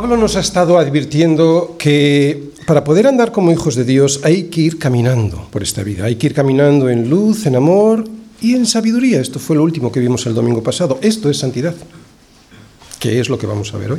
[0.00, 4.60] Pablo nos ha estado advirtiendo que para poder andar como hijos de Dios hay que
[4.60, 8.04] ir caminando por esta vida, hay que ir caminando en luz, en amor
[8.40, 9.20] y en sabiduría.
[9.20, 11.00] Esto fue lo último que vimos el domingo pasado.
[11.02, 11.74] Esto es santidad,
[13.00, 13.98] que es lo que vamos a ver hoy.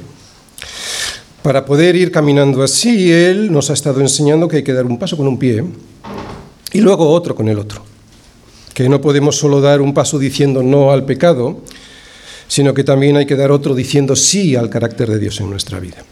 [1.44, 5.00] Para poder ir caminando así, Él nos ha estado enseñando que hay que dar un
[5.00, 5.66] paso con un pie
[6.72, 7.84] y luego otro con el otro.
[8.74, 11.60] Que no podemos solo dar un paso diciendo no al pecado,
[12.50, 15.80] sino que también hay que dar otro diciendo sí al carácter de Dios en nuestra
[15.80, 16.04] vida.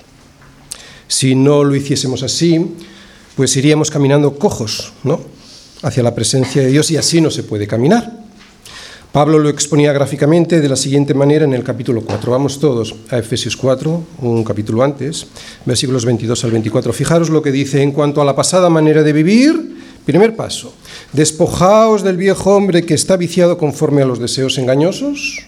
[1.10, 2.64] Si no lo hiciésemos así,
[3.36, 5.20] pues iríamos caminando cojos, ¿no?
[5.82, 8.26] Hacia la presencia de Dios y así no se puede caminar.
[9.12, 12.32] Pablo lo exponía gráficamente de la siguiente manera en el capítulo 4.
[12.32, 15.26] Vamos todos a Efesios 4, un capítulo antes,
[15.66, 16.94] versículos 22 al 24.
[16.94, 19.76] Fijaros lo que dice en cuanto a la pasada manera de vivir.
[20.06, 20.72] Primer paso,
[21.14, 25.48] despojaos del viejo hombre que está viciado conforme a los deseos engañosos.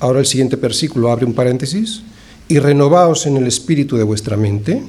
[0.00, 2.02] Ahora el siguiente versículo abre un paréntesis.
[2.48, 4.82] Y renovaos en el espíritu de vuestra mente,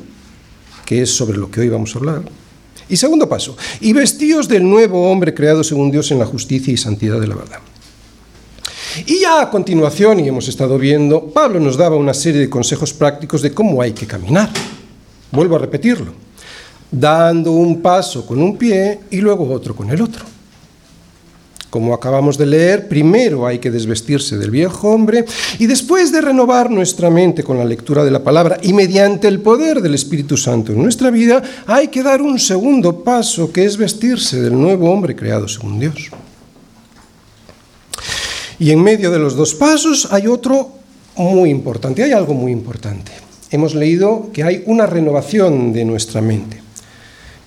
[0.83, 2.23] que es sobre lo que hoy vamos a hablar.
[2.89, 6.77] Y segundo paso, y vestíos del nuevo hombre creado según Dios en la justicia y
[6.77, 7.59] santidad de la verdad.
[9.05, 12.93] Y ya a continuación, y hemos estado viendo, Pablo nos daba una serie de consejos
[12.93, 14.49] prácticos de cómo hay que caminar.
[15.31, 16.13] Vuelvo a repetirlo,
[16.89, 20.25] dando un paso con un pie y luego otro con el otro.
[21.71, 25.23] Como acabamos de leer, primero hay que desvestirse del viejo hombre
[25.57, 29.39] y después de renovar nuestra mente con la lectura de la palabra y mediante el
[29.39, 33.77] poder del Espíritu Santo en nuestra vida, hay que dar un segundo paso que es
[33.77, 36.11] vestirse del nuevo hombre creado según Dios.
[38.59, 40.71] Y en medio de los dos pasos hay otro
[41.15, 43.13] muy importante, hay algo muy importante.
[43.49, 46.61] Hemos leído que hay una renovación de nuestra mente.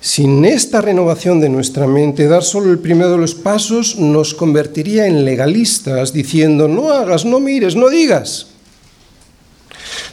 [0.05, 5.07] Sin esta renovación de nuestra mente, dar solo el primero de los pasos nos convertiría
[5.07, 8.45] en legalistas diciendo, no hagas, no mires, no digas.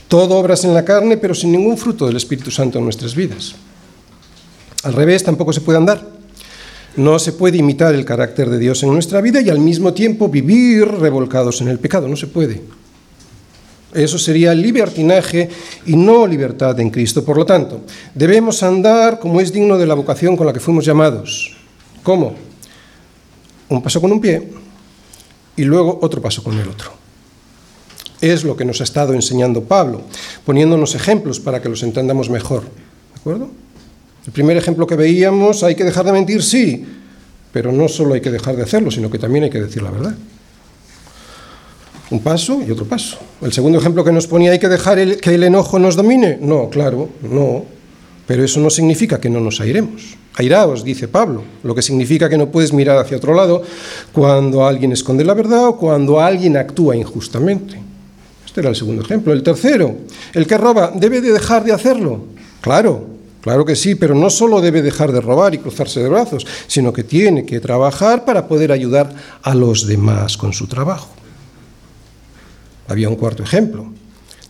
[0.09, 3.55] Todo obras en la carne, pero sin ningún fruto del Espíritu Santo en nuestras vidas.
[4.83, 6.09] Al revés, tampoco se puede andar.
[6.97, 10.31] No se puede imitar el carácter de Dios en nuestra vida y al mismo tiempo
[10.31, 12.09] vivir revolcados en el pecado.
[12.09, 12.63] No se puede.
[13.95, 15.49] Eso sería libertinaje
[15.87, 17.25] y no libertad en Cristo.
[17.25, 17.83] Por lo tanto,
[18.15, 21.57] debemos andar como es digno de la vocación con la que fuimos llamados.
[22.03, 22.35] ¿Cómo?
[23.69, 24.49] Un paso con un pie
[25.57, 26.91] y luego otro paso con el otro.
[28.21, 30.03] Es lo que nos ha estado enseñando Pablo,
[30.45, 32.63] poniéndonos ejemplos para que los entendamos mejor.
[32.63, 33.51] ¿De acuerdo?
[34.25, 36.87] El primer ejemplo que veíamos, hay que dejar de mentir, sí,
[37.53, 39.91] pero no solo hay que dejar de hacerlo, sino que también hay que decir la
[39.91, 40.15] verdad.
[42.11, 43.19] Un paso y otro paso.
[43.41, 46.39] El segundo ejemplo que nos ponía, hay que dejar que el enojo nos domine.
[46.41, 47.65] No, claro, no.
[48.27, 50.17] Pero eso no significa que no nos airemos.
[50.35, 53.63] Airaos, dice Pablo, lo que significa que no puedes mirar hacia otro lado
[54.13, 57.79] cuando alguien esconde la verdad o cuando alguien actúa injustamente.
[58.45, 59.33] Este era el segundo ejemplo.
[59.33, 59.95] El tercero,
[60.33, 62.27] el que roba, ¿debe de dejar de hacerlo?
[62.61, 63.13] Claro,
[63.43, 66.93] Claro que sí, pero no solo debe dejar de robar y cruzarse de brazos, sino
[66.93, 69.13] que tiene que trabajar para poder ayudar
[69.43, 71.09] a los demás con su trabajo.
[72.89, 73.93] Había un cuarto ejemplo.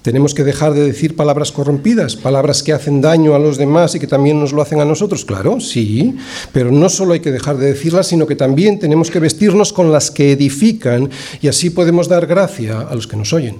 [0.03, 4.01] Tenemos que dejar de decir palabras corrompidas, palabras que hacen daño a los demás y
[4.01, 5.25] que también nos lo hacen a nosotros.
[5.25, 6.17] Claro, sí,
[6.53, 9.93] pero no solo hay que dejar de decirlas, sino que también tenemos que vestirnos con
[9.93, 11.09] las que edifican
[11.41, 13.59] y así podemos dar gracia a los que nos oyen.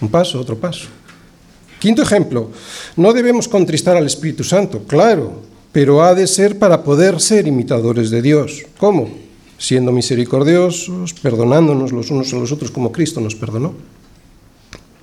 [0.00, 0.86] Un paso, otro paso.
[1.80, 2.50] Quinto ejemplo,
[2.96, 8.10] no debemos contristar al Espíritu Santo, claro, pero ha de ser para poder ser imitadores
[8.10, 8.64] de Dios.
[8.78, 9.27] ¿Cómo?
[9.58, 13.74] Siendo misericordiosos, perdonándonos los unos a los otros como Cristo nos perdonó.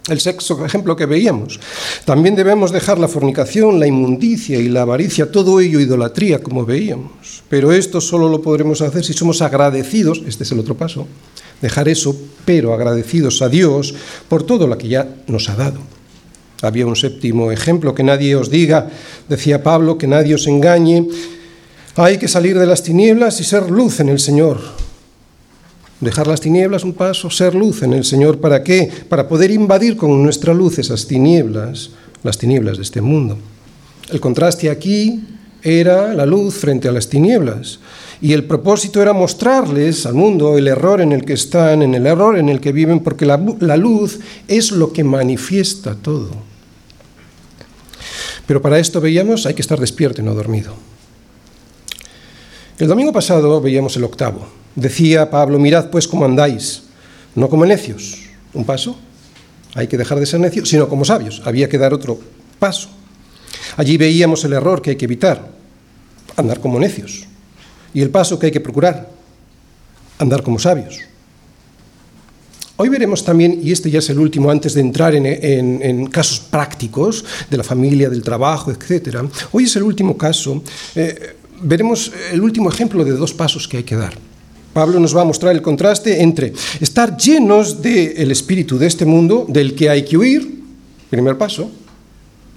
[0.08, 1.60] El sexto ejemplo que veíamos.
[2.06, 7.44] También debemos dejar la fornicación, la inmundicia y la avaricia, todo ello idolatría, como veíamos.
[7.50, 11.08] Pero esto solo lo podremos hacer si somos agradecidos, este es el otro paso,
[11.60, 12.16] dejar eso,
[12.46, 13.96] pero agradecidos a Dios
[14.30, 15.80] por todo lo que ya nos ha dado.
[16.62, 18.90] Había un séptimo ejemplo, que nadie os diga,
[19.28, 21.08] decía Pablo, que nadie os engañe.
[21.97, 24.59] Hay que salir de las tinieblas y ser luz en el Señor.
[26.02, 28.40] Dejar las tinieblas un paso, ser luz en el Señor.
[28.40, 28.92] ¿Para qué?
[29.08, 33.38] Para poder invadir con nuestra luz esas tinieblas, las tinieblas de este mundo.
[34.12, 35.24] El contraste aquí
[35.64, 37.80] era la luz frente a las tinieblas.
[38.22, 42.06] Y el propósito era mostrarles al mundo el error en el que están, en el
[42.06, 43.38] error en el que viven, porque la,
[43.78, 46.32] luz es lo que manifiesta todo.
[48.46, 50.76] Pero para esto veíamos hay que estar despierto y no dormido.
[52.78, 54.46] El domingo pasado veíamos el octavo.
[54.76, 56.84] Decía Pablo, mirad pues cómo andáis,
[57.34, 58.18] no como necios.
[58.54, 58.98] Un paso,
[59.74, 61.42] hay que dejar de ser necios, sino como sabios.
[61.46, 62.20] Había que dar otro
[62.60, 62.90] paso.
[63.78, 65.50] Allí veíamos el error que hay que evitar,
[66.36, 67.26] andar como necios.
[67.94, 69.10] Y el paso que hay que procurar,
[70.20, 71.00] andar como sabios.
[72.76, 77.24] Hoy veremos también, y este ya es el último antes de entrar en, casos prácticos
[77.50, 79.20] de la familia, del trabajo, etc.
[79.54, 80.62] Hoy es el último caso.
[80.94, 84.13] Eh, veremos el último ejemplo de dos pasos que hay que dar.
[84.73, 89.46] Pablo nos va a mostrar el contraste entre estar llenos del espíritu de este mundo,
[89.47, 90.63] del que hay que huir,
[91.09, 91.72] primer paso,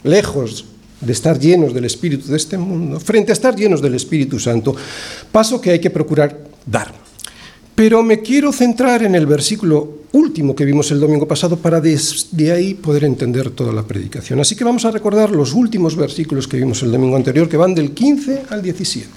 [0.02, 0.64] lejos
[1.00, 4.74] de estar llenos del espíritu de este mundo, frente a estar llenos del Espíritu Santo,
[5.30, 6.36] paso que hay que procurar
[6.66, 6.92] dar.
[7.78, 12.50] Pero me quiero centrar en el versículo último que vimos el domingo pasado para desde
[12.50, 14.40] ahí poder entender toda la predicación.
[14.40, 17.76] Así que vamos a recordar los últimos versículos que vimos el domingo anterior, que van
[17.76, 19.08] del 15 al 17.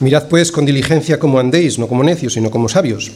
[0.00, 3.10] Mirad pues con diligencia cómo andéis, no como necios, sino como sabios,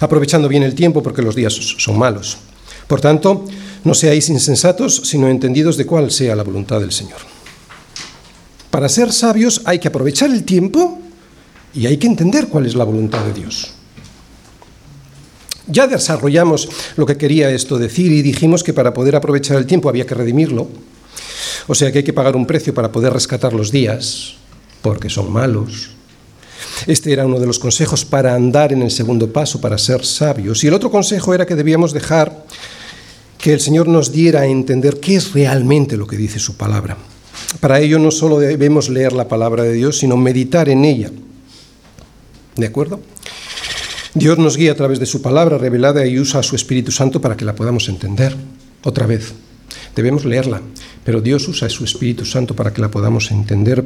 [0.00, 2.38] aprovechando bien el tiempo porque los días son malos.
[2.86, 3.44] Por tanto,
[3.84, 7.20] no seáis insensatos, sino entendidos de cuál sea la voluntad del Señor.
[8.70, 11.02] Para ser sabios hay que aprovechar el tiempo
[11.74, 13.72] y hay que entender cuál es la voluntad de Dios.
[15.66, 19.88] Ya desarrollamos lo que quería esto decir y dijimos que para poder aprovechar el tiempo
[19.88, 20.68] había que redimirlo.
[21.68, 24.34] O sea que hay que pagar un precio para poder rescatar los días,
[24.82, 25.90] porque son malos.
[26.86, 30.64] Este era uno de los consejos para andar en el segundo paso, para ser sabios.
[30.64, 32.44] Y el otro consejo era que debíamos dejar
[33.38, 36.96] que el Señor nos diera a entender qué es realmente lo que dice su palabra.
[37.60, 41.10] Para ello no solo debemos leer la palabra de Dios, sino meditar en ella.
[42.56, 43.00] ¿De acuerdo?
[44.14, 47.20] Dios nos guía a través de su palabra revelada y usa a su Espíritu Santo
[47.20, 48.36] para que la podamos entender.
[48.84, 49.32] Otra vez,
[49.96, 50.60] debemos leerla,
[51.02, 53.82] pero Dios usa a su Espíritu Santo para que la podamos entender.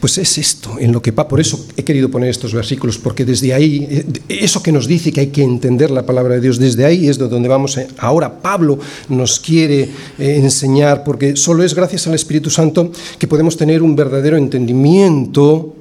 [0.00, 1.14] Pues es esto en lo que.
[1.14, 5.12] Por eso he querido poner estos versículos, porque desde ahí, eh, eso que nos dice
[5.12, 7.78] que hay que entender la palabra de Dios, desde ahí es de donde vamos.
[7.96, 8.78] Ahora Pablo
[9.08, 13.96] nos quiere eh, enseñar, porque solo es gracias al Espíritu Santo que podemos tener un
[13.96, 15.74] verdadero entendimiento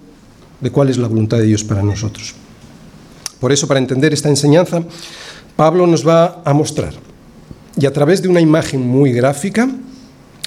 [0.63, 2.33] de cuál es la voluntad de Dios para nosotros.
[3.39, 4.81] Por eso, para entender esta enseñanza,
[5.57, 6.93] Pablo nos va a mostrar,
[7.77, 9.69] y a través de una imagen muy gráfica,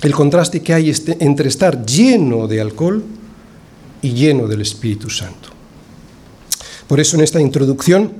[0.03, 3.05] el contraste que hay este, entre estar lleno de alcohol
[4.01, 5.51] y lleno del Espíritu Santo.
[6.87, 8.13] Por eso en esta introducción,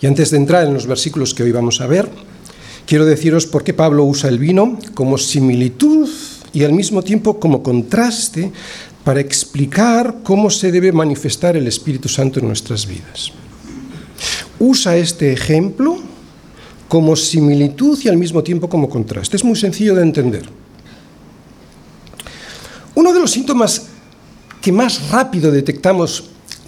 [0.00, 2.08] y antes de entrar en los versículos que hoy vamos a ver,
[2.86, 6.08] quiero deciros por qué Pablo usa el vino como similitud
[6.52, 8.50] y al mismo tiempo como contraste
[9.08, 13.32] para explicar cómo se debe manifestar el Espíritu Santo en nuestras vidas.
[14.58, 15.96] Usa este ejemplo
[16.88, 19.38] como similitud y al mismo tiempo como contraste.
[19.38, 20.42] Es muy sencillo de entender.
[22.96, 23.86] Uno de los síntomas
[24.60, 26.24] que más rápido detectamos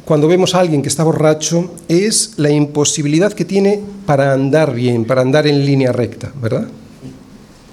[0.07, 5.05] cuando vemos a alguien que está borracho es la imposibilidad que tiene para andar bien,
[5.05, 6.69] para andar en línea recta, ¿verdad?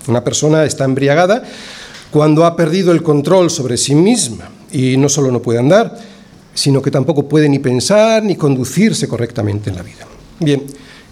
[0.07, 1.41] Una persona está embriagada
[2.11, 5.97] cuando ha perdido el control sobre sí misma y no solo no puede andar,
[6.53, 10.07] sino que tampoco puede ni pensar ni conducirse correctamente en la vida.
[10.39, 10.63] Bien,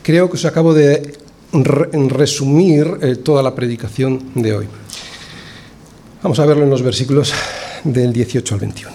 [0.02, 1.13] creo que os acabo de
[1.54, 4.68] resumir eh, toda la predicación de hoy.
[6.22, 7.34] Vamos a verlo en los versículos
[7.84, 8.92] del 18 al 21.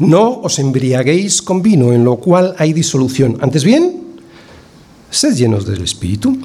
[0.00, 3.38] No os embriaguéis con vino, en lo cual hay disolución.
[3.40, 4.02] Antes bien,
[5.10, 6.36] sed llenos del Espíritu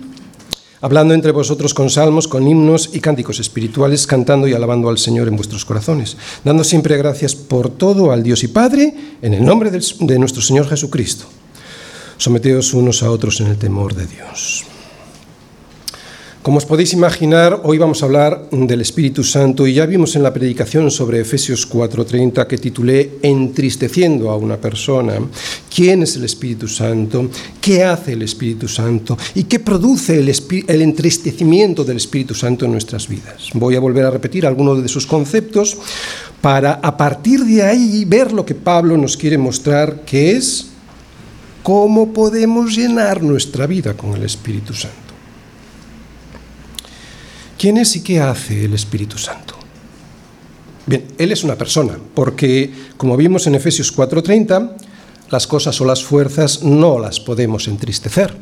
[0.82, 5.28] hablando entre vosotros con salmos, con himnos y cánticos espirituales, cantando y alabando al Señor
[5.28, 9.72] en vuestros corazones, dando siempre gracias por todo al Dios y Padre, en el nombre
[9.72, 11.26] de nuestro Señor Jesucristo.
[12.18, 14.69] Someteos unos a otros en el temor de Dios.
[16.42, 20.24] Como os podéis imaginar, hoy vamos a hablar del Espíritu Santo y ya vimos en
[20.24, 25.20] la predicación sobre Efesios 4:30 que titulé Entristeciendo a una persona,
[25.68, 27.30] quién es el Espíritu Santo,
[27.60, 30.34] qué hace el Espíritu Santo y qué produce el,
[30.66, 33.50] el entristecimiento del Espíritu Santo en nuestras vidas.
[33.54, 35.78] Voy a volver a repetir algunos de sus conceptos
[36.40, 40.68] para a partir de ahí ver lo que Pablo nos quiere mostrar que es
[41.64, 45.09] cómo podemos llenar nuestra vida con el Espíritu Santo.
[47.60, 49.54] ¿Quién es y qué hace el Espíritu Santo?
[50.86, 54.78] Bien, Él es una persona, porque como vimos en Efesios 4:30,
[55.30, 58.34] las cosas o las fuerzas no las podemos entristecer.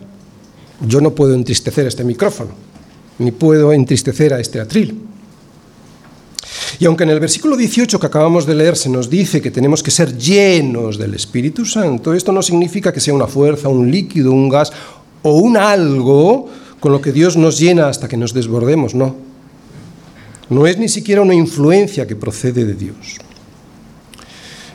[0.86, 2.52] Yo no puedo entristecer este micrófono,
[3.18, 5.02] ni puedo entristecer a este atril.
[6.78, 9.82] Y aunque en el versículo 18 que acabamos de leer se nos dice que tenemos
[9.82, 14.32] que ser llenos del Espíritu Santo, esto no significa que sea una fuerza, un líquido,
[14.32, 14.72] un gas
[15.24, 19.16] o un algo con lo que Dios nos llena hasta que nos desbordemos, no.
[20.50, 23.18] No es ni siquiera una influencia que procede de Dios.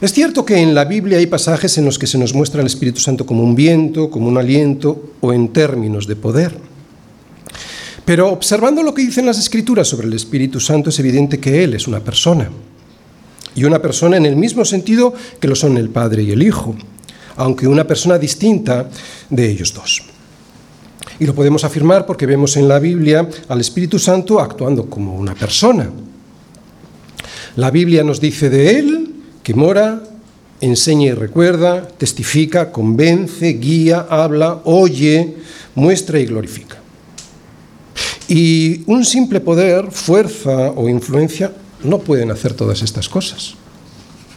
[0.01, 2.67] Es cierto que en la Biblia hay pasajes en los que se nos muestra el
[2.67, 6.53] Espíritu Santo como un viento, como un aliento o en términos de poder.
[8.05, 11.75] Pero observando lo que dicen las Escrituras sobre el Espíritu Santo es evidente que Él
[11.75, 12.51] es una persona.
[13.55, 16.75] Y una persona en el mismo sentido que lo son el Padre y el Hijo,
[17.37, 18.91] aunque una persona distinta
[19.31, 20.03] de ellos dos.
[21.19, 25.35] Y lo podemos afirmar porque vemos en la Biblia al Espíritu Santo actuando como una
[25.35, 25.91] persona.
[27.57, 30.03] La Biblia nos dice de él que mora,
[30.61, 35.37] enseña y recuerda, testifica, convence, guía, habla, oye,
[35.75, 36.79] muestra y glorifica.
[38.29, 41.53] Y un simple poder, fuerza o influencia
[41.85, 43.55] no pueden hacer todas estas cosas.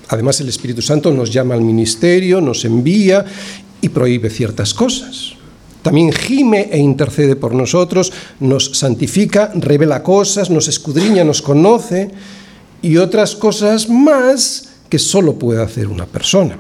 [0.10, 3.26] Además, el Espíritu Santo nos llama al ministerio, nos envía
[3.82, 5.36] y prohíbe ciertas cosas.
[5.86, 12.10] También gime e intercede por nosotros, nos santifica, revela cosas, nos escudriña, nos conoce
[12.82, 16.58] y otras cosas más que solo puede hacer una persona.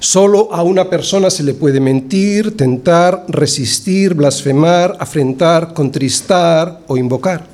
[0.00, 7.46] Solo a una persona se le puede mentir, tentar, resistir, blasfemar, afrentar, contristar o invocar.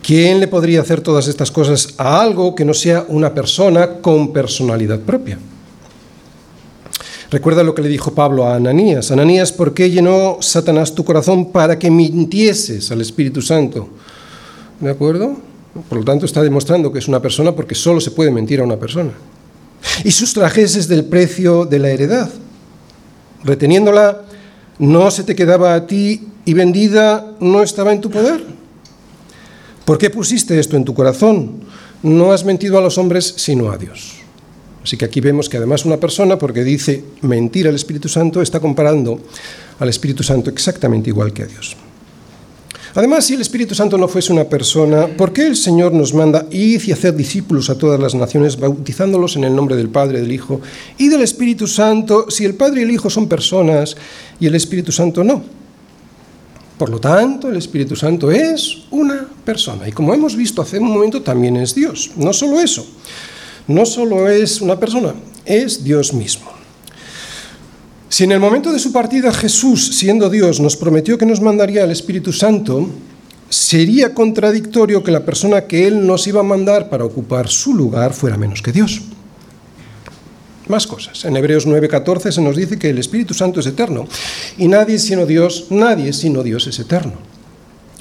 [0.00, 4.32] ¿Quién le podría hacer todas estas cosas a algo que no sea una persona con
[4.32, 5.40] personalidad propia?
[7.30, 9.12] Recuerda lo que le dijo Pablo a Ananías.
[9.12, 13.88] Ananías, ¿por qué llenó Satanás tu corazón para que mintieses al Espíritu Santo?
[14.80, 15.36] ¿De acuerdo?
[15.88, 18.64] Por lo tanto, está demostrando que es una persona porque solo se puede mentir a
[18.64, 19.12] una persona.
[20.02, 22.28] Y sustrajeses del precio de la heredad.
[23.44, 24.22] Reteniéndola,
[24.80, 28.42] no se te quedaba a ti y vendida no estaba en tu poder.
[29.84, 31.60] ¿Por qué pusiste esto en tu corazón?
[32.02, 34.19] No has mentido a los hombres, sino a Dios.
[34.82, 38.60] Así que aquí vemos que además una persona, porque dice mentir al Espíritu Santo, está
[38.60, 39.20] comparando
[39.78, 41.76] al Espíritu Santo exactamente igual que a Dios.
[42.94, 46.46] Además, si el Espíritu Santo no fuese una persona, ¿por qué el Señor nos manda
[46.50, 50.32] ir y hacer discípulos a todas las naciones, bautizándolos en el nombre del Padre, del
[50.32, 50.60] Hijo
[50.98, 53.96] y del Espíritu Santo, si el Padre y el Hijo son personas
[54.40, 55.42] y el Espíritu Santo no?
[56.78, 60.90] Por lo tanto, el Espíritu Santo es una persona y como hemos visto hace un
[60.90, 62.10] momento, también es Dios.
[62.16, 62.84] No solo eso,
[63.70, 66.50] no solo es una persona, es Dios mismo.
[68.08, 71.84] Si en el momento de su partida Jesús, siendo Dios, nos prometió que nos mandaría
[71.84, 72.90] el Espíritu Santo,
[73.48, 78.12] sería contradictorio que la persona que Él nos iba a mandar para ocupar su lugar
[78.12, 79.02] fuera menos que Dios.
[80.66, 81.24] Más cosas.
[81.24, 84.06] En Hebreos 9:14 se nos dice que el Espíritu Santo es eterno
[84.58, 87.14] y nadie sino Dios, nadie sino Dios es eterno.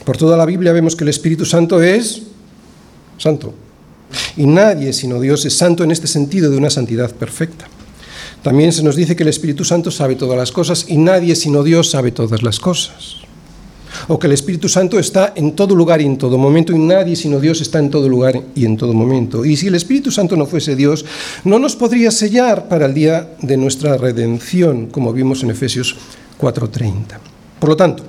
[0.04, 2.24] Por toda la Biblia vemos que el Espíritu Santo es
[3.20, 3.54] santo.
[4.38, 7.68] Y nadie sino Dios es santo en este sentido de una santidad perfecta.
[8.42, 11.64] También se nos dice que el Espíritu Santo sabe todas las cosas y nadie sino
[11.64, 13.18] Dios sabe todas las cosas.
[14.08, 17.16] O que el Espíritu Santo está en todo lugar y en todo momento y nadie
[17.16, 19.44] sino Dios está en todo lugar y en todo momento.
[19.44, 21.06] Y si el Espíritu Santo no fuese Dios,
[21.44, 25.98] no nos podría sellar para el día de nuestra redención, como vimos en Efesios
[26.40, 27.20] 4:30.
[27.60, 28.04] Por lo tanto,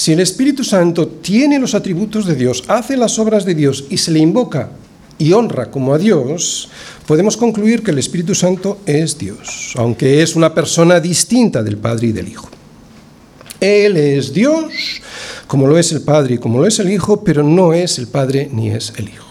[0.00, 3.98] si el Espíritu Santo tiene los atributos de Dios, hace las obras de Dios y
[3.98, 4.70] se le invoca
[5.18, 6.70] y honra como a Dios,
[7.06, 12.06] podemos concluir que el Espíritu Santo es Dios, aunque es una persona distinta del Padre
[12.06, 12.48] y del Hijo.
[13.60, 14.72] Él es Dios,
[15.46, 18.06] como lo es el Padre y como lo es el Hijo, pero no es el
[18.06, 19.28] Padre ni es el Hijo.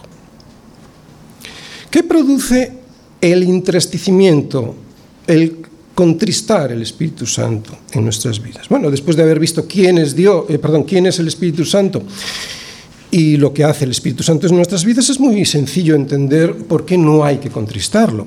[1.89, 2.73] ¿Qué produce
[3.21, 4.75] el entristecimiento,
[5.25, 5.58] el
[5.99, 8.69] contristar el Espíritu Santo en nuestras vidas?
[8.69, 12.01] Bueno, después de haber visto quién es Dios, eh, perdón, quién es el Espíritu Santo
[13.11, 16.85] y lo que hace el Espíritu Santo en nuestras vidas es muy sencillo entender por
[16.85, 18.25] qué no hay que contristarlo.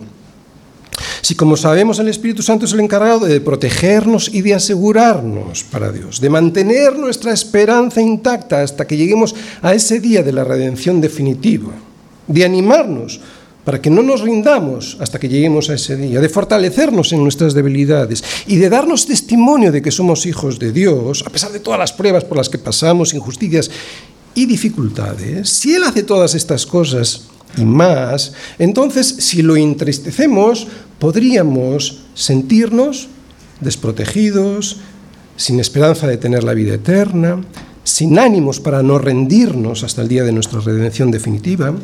[1.23, 5.91] Si como sabemos el Espíritu Santo es el encargado de protegernos y de asegurarnos para
[5.91, 11.01] Dios, de mantener nuestra esperanza intacta hasta que lleguemos a ese día de la redención
[11.01, 11.73] definitiva,
[12.27, 13.19] de animarnos
[13.65, 17.55] para que no nos rindamos hasta que lleguemos a ese día, de fortalecernos en nuestras
[17.55, 21.79] debilidades y de darnos testimonio de que somos hijos de Dios, a pesar de todas
[21.79, 23.71] las pruebas por las que pasamos, injusticias
[24.35, 30.67] y dificultades, si Él hace todas estas cosas y más, entonces si lo entristecemos,
[30.99, 33.09] podríamos sentirnos
[33.61, 34.79] desprotegidos,
[35.37, 37.41] sin esperanza de tener la vida eterna,
[37.85, 41.75] sin ánimos para no rendirnos hasta el día de nuestra redención definitiva,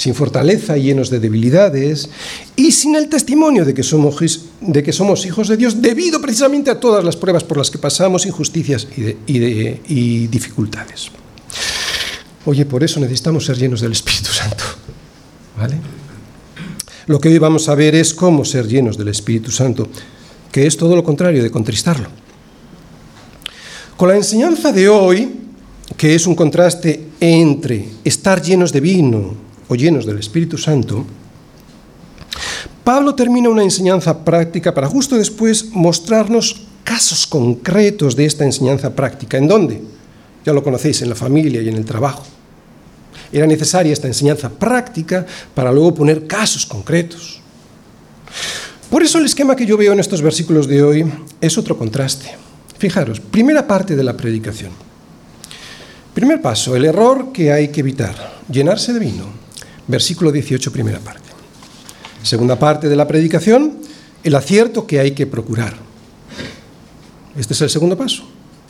[0.00, 2.08] sin fortaleza y llenos de debilidades,
[2.56, 4.16] y sin el testimonio de que, somos,
[4.62, 7.76] de que somos hijos de Dios debido precisamente a todas las pruebas por las que
[7.76, 11.10] pasamos, injusticias y, y dificultades.
[12.46, 14.64] Oye, por eso necesitamos ser llenos del Espíritu Santo.
[15.58, 15.76] ¿Vale?
[17.06, 19.86] Lo que hoy vamos a ver es cómo ser llenos del Espíritu Santo,
[20.50, 22.08] que es todo lo contrario de contristarlo.
[23.98, 25.30] Con la enseñanza de hoy,
[25.98, 31.06] que es un contraste entre estar llenos de vino o llenos del Espíritu Santo,
[32.82, 39.38] Pablo termina una enseñanza práctica para justo después mostrarnos casos concretos de esta enseñanza práctica.
[39.38, 39.80] ¿En dónde?
[40.44, 42.24] Ya lo conocéis, en la familia y en el trabajo.
[43.30, 45.24] Era necesaria esta enseñanza práctica
[45.54, 47.40] para luego poner casos concretos.
[48.90, 52.34] Por eso el esquema que yo veo en estos versículos de hoy es otro contraste.
[52.76, 54.72] Fijaros, primera parte de la predicación.
[56.12, 59.39] Primer paso, el error que hay que evitar, llenarse de vino.
[59.90, 61.28] Versículo 18, primera parte.
[62.22, 63.78] Segunda parte de la predicación,
[64.22, 65.74] el acierto que hay que procurar.
[67.36, 68.22] Este es el segundo paso,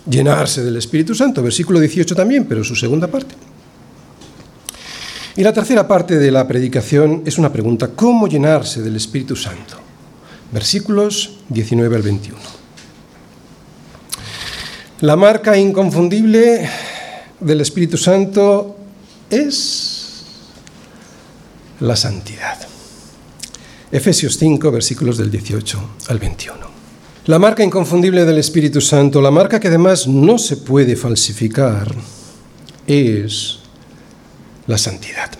[0.08, 1.42] llenarse del Espíritu Santo.
[1.42, 3.34] Versículo 18 también, pero su segunda parte.
[5.36, 9.76] Y la tercera parte de la predicación es una pregunta, ¿cómo llenarse del Espíritu Santo?
[10.52, 12.38] Versículos 19 al 21.
[15.02, 16.68] La marca inconfundible
[17.40, 18.76] del Espíritu Santo
[19.28, 19.99] es
[21.80, 22.58] la santidad.
[23.90, 26.58] Efesios 5, versículos del 18 al 21.
[27.26, 31.94] La marca inconfundible del Espíritu Santo, la marca que además no se puede falsificar,
[32.86, 33.58] es
[34.66, 35.30] la santidad.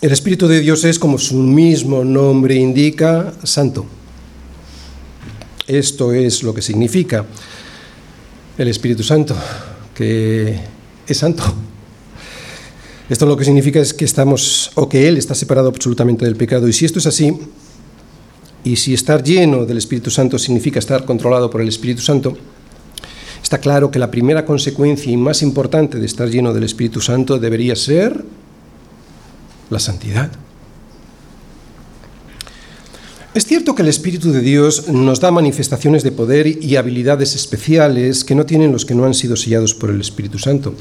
[0.00, 3.86] El Espíritu de Dios es, como su mismo nombre indica, santo.
[5.66, 7.24] Esto es lo que significa
[8.58, 9.36] el Espíritu Santo,
[9.94, 10.58] que
[11.06, 11.44] es santo.
[13.12, 16.66] Esto lo que significa es que estamos, o que Él está separado absolutamente del pecado.
[16.66, 17.36] Y si esto es así,
[18.64, 22.34] y si estar lleno del Espíritu Santo significa estar controlado por el Espíritu Santo,
[23.42, 27.38] está claro que la primera consecuencia y más importante de estar lleno del Espíritu Santo
[27.38, 28.24] debería ser
[29.68, 30.32] la santidad.
[33.34, 38.24] Es cierto que el Espíritu de Dios nos da manifestaciones de poder y habilidades especiales
[38.24, 40.74] que no tienen los que no han sido sellados por el Espíritu Santo,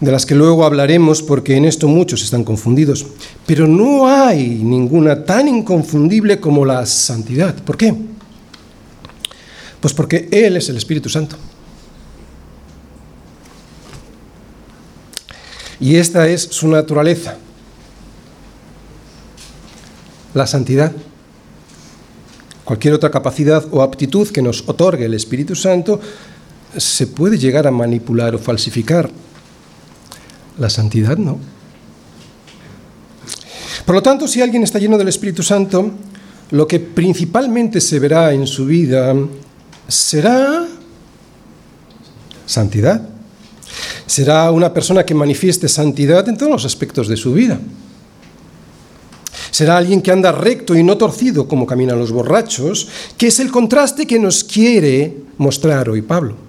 [0.00, 3.06] de las que luego hablaremos porque en esto muchos están confundidos.
[3.46, 7.54] Pero no hay ninguna tan inconfundible como la santidad.
[7.54, 7.94] ¿Por qué?
[9.80, 11.36] Pues porque Él es el Espíritu Santo.
[15.78, 17.36] Y esta es su naturaleza,
[20.32, 20.92] la santidad
[22.66, 26.00] cualquier otra capacidad o aptitud que nos otorgue el Espíritu Santo,
[26.76, 29.08] se puede llegar a manipular o falsificar.
[30.58, 31.38] La santidad no.
[33.84, 35.92] Por lo tanto, si alguien está lleno del Espíritu Santo,
[36.50, 39.14] lo que principalmente se verá en su vida
[39.88, 40.66] será
[42.46, 43.08] santidad.
[44.06, 47.58] Será una persona que manifieste santidad en todos los aspectos de su vida.
[49.50, 53.50] Será alguien que anda recto y no torcido como caminan los borrachos, que es el
[53.50, 56.45] contraste que nos quiere mostrar hoy Pablo.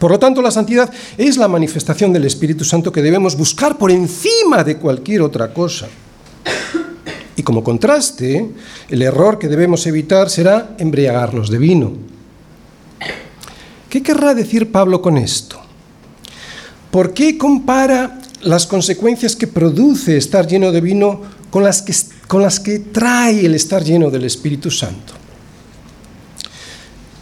[0.00, 3.92] Por lo tanto, la santidad es la manifestación del Espíritu Santo que debemos buscar por
[3.92, 5.86] encima de cualquier otra cosa.
[7.36, 8.50] Y como contraste,
[8.88, 11.92] el error que debemos evitar será embriagarnos de vino.
[13.88, 15.60] ¿Qué querrá decir Pablo con esto?
[16.90, 21.94] ¿Por qué compara las consecuencias que produce estar lleno de vino con las que,
[22.26, 25.14] con las que trae el estar lleno del Espíritu Santo.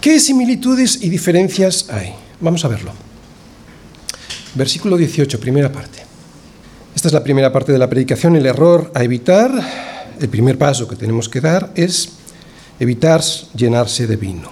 [0.00, 2.14] ¿Qué similitudes y diferencias hay?
[2.40, 2.92] Vamos a verlo.
[4.54, 5.98] Versículo 18, primera parte.
[6.94, 8.36] Esta es la primera parte de la predicación.
[8.36, 9.50] El error a evitar,
[10.20, 12.10] el primer paso que tenemos que dar es
[12.78, 13.22] evitar
[13.54, 14.50] llenarse de vino.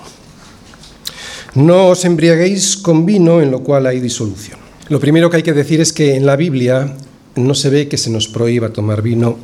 [1.55, 4.59] No os embriaguéis con vino en lo cual hay disolución.
[4.89, 6.93] Lo primero que hay que decir es que en la Biblia
[7.37, 9.39] no se ve que se nos prohíba tomar vino.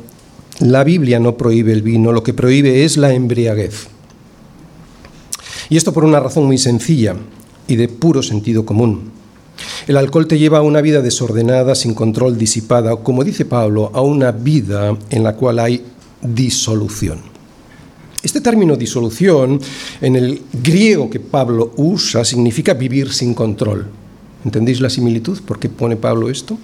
[0.59, 3.87] La Biblia no prohíbe el vino, lo que prohíbe es la embriaguez.
[5.69, 7.15] Y esto por una razón muy sencilla
[7.67, 9.11] y de puro sentido común.
[9.87, 13.91] El alcohol te lleva a una vida desordenada, sin control, disipada, o como dice Pablo,
[13.93, 15.83] a una vida en la cual hay
[16.21, 17.19] disolución.
[18.21, 19.59] Este término disolución,
[19.99, 23.87] en el griego que Pablo usa, significa vivir sin control.
[24.45, 25.41] ¿Entendéis la similitud?
[25.41, 26.57] ¿Por qué pone Pablo esto?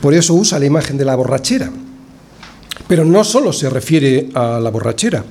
[0.00, 1.70] Por eso usa la imagen de la borrachera.
[2.86, 5.24] Pero no solo se refiere a la borrachera.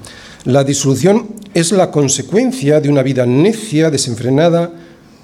[0.45, 4.71] La disolución es la consecuencia de una vida necia, desenfrenada,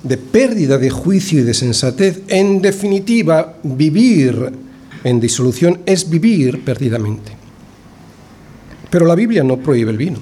[0.04, 2.22] de pérdida de juicio y de sensatez.
[2.28, 4.52] En definitiva, vivir
[5.04, 7.32] en disolución es vivir perdidamente.
[8.90, 10.20] Pero la Biblia no prohíbe el vino.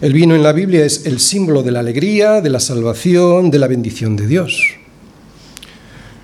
[0.00, 3.58] El vino en la Biblia es el símbolo de la alegría, de la salvación, de
[3.58, 4.74] la bendición de Dios.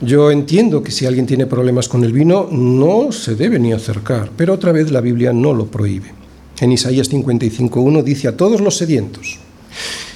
[0.01, 4.31] Yo entiendo que si alguien tiene problemas con el vino, no se debe ni acercar,
[4.37, 6.18] pero otra vez la Biblia no lo prohíbe.
[6.61, 9.39] En Isaías 55.1 dice a todos los sedientos.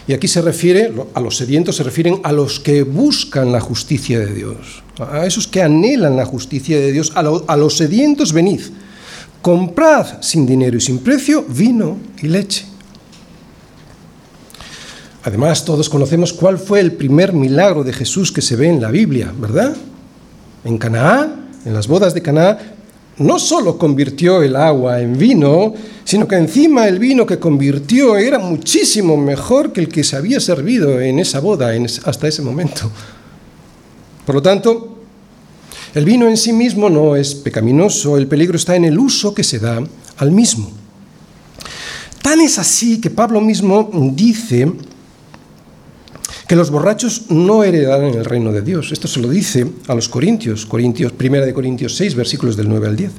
[0.09, 4.19] Y aquí se refiere, a los sedientos se refieren a los que buscan la justicia
[4.19, 8.61] de Dios, a esos que anhelan la justicia de Dios, a, los sedientos venid,
[9.41, 12.67] comprad sin dinero y sin precio vino y leche.
[15.23, 18.91] Además, todos conocemos cuál fue el primer milagro de Jesús que se ve en la
[18.91, 19.77] Biblia, ¿verdad?
[20.65, 21.33] En Canaá,
[21.65, 22.59] en las bodas de Canaá,
[23.19, 28.39] no solo convirtió el agua en vino, sino que encima el vino que convirtió era
[28.39, 31.73] muchísimo mejor que el que se había servido en esa boda
[32.05, 32.91] hasta ese momento.
[34.25, 34.99] Por lo tanto,
[35.95, 39.45] el vino en sí mismo no es pecaminoso, el peligro está en el uso que
[39.45, 39.83] se da
[40.17, 40.71] al mismo.
[42.23, 44.73] Tan es así que Pablo mismo dice
[46.47, 48.93] que los borrachos no heredarán el reino de Dios.
[48.93, 52.89] Esto se lo dice a los corintios, Corintios, primera de Corintios 6, versículos del 9
[52.89, 53.11] al 10.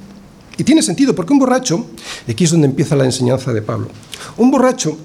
[0.57, 1.86] Y tiene sentido porque un borracho,
[2.27, 3.88] aquí es donde empieza la enseñanza de Pablo,
[4.38, 4.97] un borracho,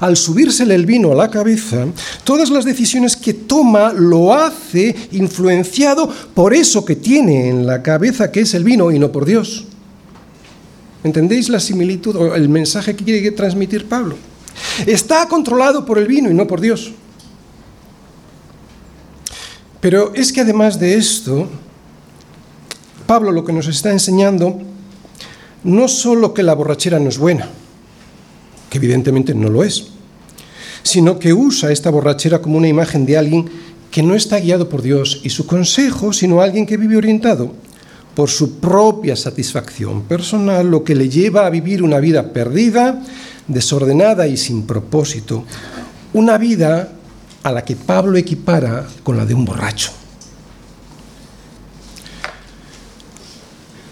[0.00, 1.86] al subírsele el vino a la cabeza,
[2.24, 8.30] todas las decisiones que toma lo hace influenciado por eso que tiene en la cabeza
[8.30, 9.66] que es el vino y no por Dios.
[11.04, 14.16] ¿Entendéis la similitud o el mensaje que quiere transmitir Pablo?
[14.86, 16.92] Está controlado por el vino y no por Dios.
[19.80, 21.48] Pero es que además de esto,
[23.06, 24.60] Pablo lo que nos está enseñando
[25.64, 27.48] no solo que la borrachera no es buena,
[28.70, 29.88] que evidentemente no lo es,
[30.82, 33.50] sino que usa esta borrachera como una imagen de alguien
[33.90, 37.52] que no está guiado por Dios y su consejo, sino alguien que vive orientado
[38.14, 43.02] por su propia satisfacción personal, lo que le lleva a vivir una vida perdida,
[43.48, 45.44] desordenada y sin propósito,
[46.12, 46.92] una vida
[47.42, 49.90] a la que Pablo equipara con la de un borracho.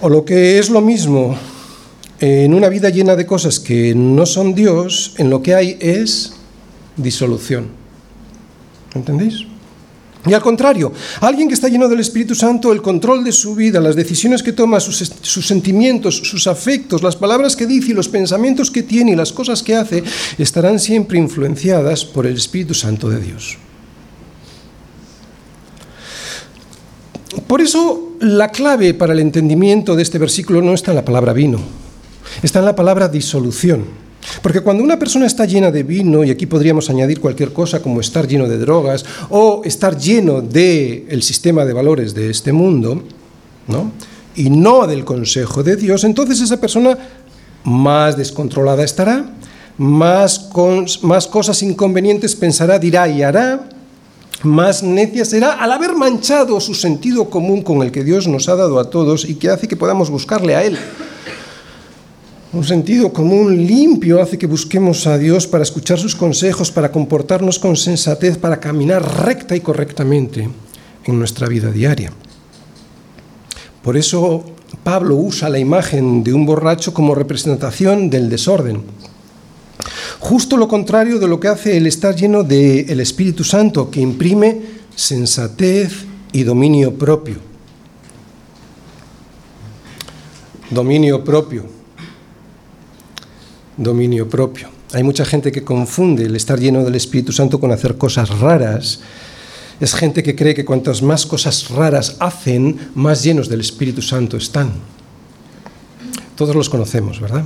[0.01, 1.37] O lo que es lo mismo,
[2.21, 6.35] en una vida llena de cosas que no son Dios, en lo que hay es
[6.97, 7.69] disolución.
[8.95, 9.47] ¿Entendéis?
[10.27, 13.81] Y al contrario, alguien que está lleno del Espíritu Santo, el control de su vida,
[13.81, 18.71] las decisiones que toma, sus, sentimientos, sus afectos, las palabras que dice y los pensamientos
[18.71, 20.03] que tiene y las cosas que hace,
[20.37, 23.59] estarán siempre influenciadas por el Espíritu Santo de Dios.
[27.47, 31.33] Por eso la clave para el entendimiento de este versículo no está en la palabra
[31.33, 31.61] vino,
[32.43, 34.06] está en la palabra disolución.
[34.43, 38.01] Porque cuando una persona está llena de vino, y aquí podríamos añadir cualquier cosa como
[38.01, 43.03] estar lleno de drogas o estar lleno del el sistema de valores de este mundo,
[43.69, 43.93] ¿no?
[44.37, 46.97] y no del consejo de Dios, entonces esa persona
[47.65, 49.25] más descontrolada estará,
[49.79, 50.51] más,
[51.03, 53.69] más cosas inconvenientes pensará, dirá y hará,
[54.43, 58.57] más necia será al haber manchado su sentido común con el que Dios nos ha
[58.57, 60.79] dado a todos y que hace que podamos buscarle a Él.
[62.57, 67.59] Un sentido común limpio hace que busquemos a Dios para escuchar sus consejos, para comportarnos
[67.59, 70.49] con sensatez, para caminar recta y correctamente
[71.05, 72.11] en nuestra vida diaria.
[73.83, 74.43] Por eso
[74.83, 78.85] Pablo usa la imagen de un borracho como representación del desorden.
[80.19, 84.63] Justo lo contrario de lo que hace el estar lleno del Espíritu Santo, que imprime
[84.95, 87.37] sensatez y dominio propio.
[90.71, 91.76] Dominio propio
[93.77, 94.69] dominio propio.
[94.93, 99.01] Hay mucha gente que confunde el estar lleno del Espíritu Santo con hacer cosas raras.
[99.81, 104.37] Es gente que cree que cuantas más cosas raras hacen, más llenos del Espíritu Santo
[104.37, 104.73] están.
[106.37, 107.45] Todos los conocemos, ¿verdad?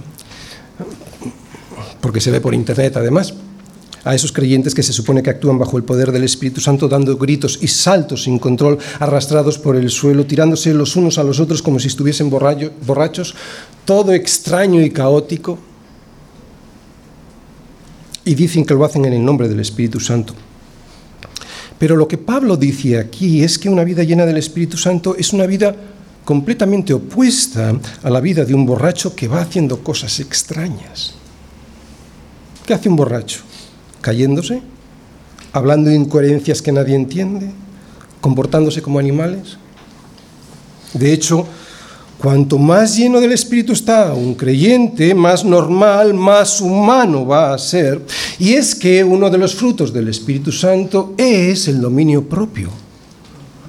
[2.00, 3.34] Porque se ve por internet además.
[4.02, 7.18] A esos creyentes que se supone que actúan bajo el poder del Espíritu Santo, dando
[7.18, 11.60] gritos y saltos sin control, arrastrados por el suelo, tirándose los unos a los otros
[11.60, 13.34] como si estuviesen borrachos,
[13.84, 15.58] todo extraño y caótico
[18.30, 20.34] y dicen que lo hacen en el nombre del Espíritu Santo.
[21.80, 25.32] Pero lo que Pablo dice aquí es que una vida llena del Espíritu Santo es
[25.32, 25.74] una vida
[26.24, 31.14] completamente opuesta a la vida de un borracho que va haciendo cosas extrañas.
[32.64, 33.40] ¿Qué hace un borracho?
[34.00, 34.62] ¿Cayéndose?
[35.52, 37.50] ¿Hablando incoherencias que nadie entiende?
[38.20, 39.58] ¿Comportándose como animales?
[40.94, 41.48] De hecho,
[42.20, 48.02] Cuanto más lleno del Espíritu está un creyente, más normal, más humano va a ser.
[48.38, 52.68] Y es que uno de los frutos del Espíritu Santo es el dominio propio.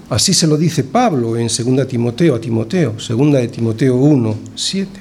[0.09, 4.99] Así se lo dice Pablo en 2 Timoteo a Timoteo, 2 de Timoteo 1, 7.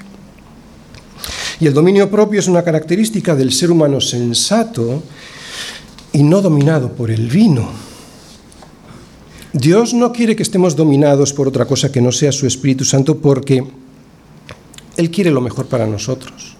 [1.59, 5.03] Y el dominio propio es una característica del ser humano sensato
[6.13, 7.90] y no dominado por el vino.
[9.53, 13.17] Dios no quiere que estemos dominados por otra cosa que no sea su Espíritu Santo
[13.17, 13.63] porque
[14.95, 16.55] Él quiere lo mejor para nosotros.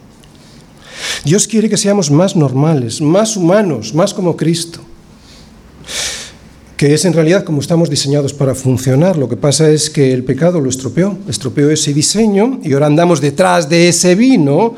[1.23, 4.82] Dios quiere que seamos más normales, más humanos, más como Cristo,
[6.75, 9.15] que es en realidad como estamos diseñados para funcionar.
[9.15, 13.21] Lo que pasa es que el pecado lo estropeó, estropeó ese diseño y ahora andamos
[13.21, 14.75] detrás de ese vino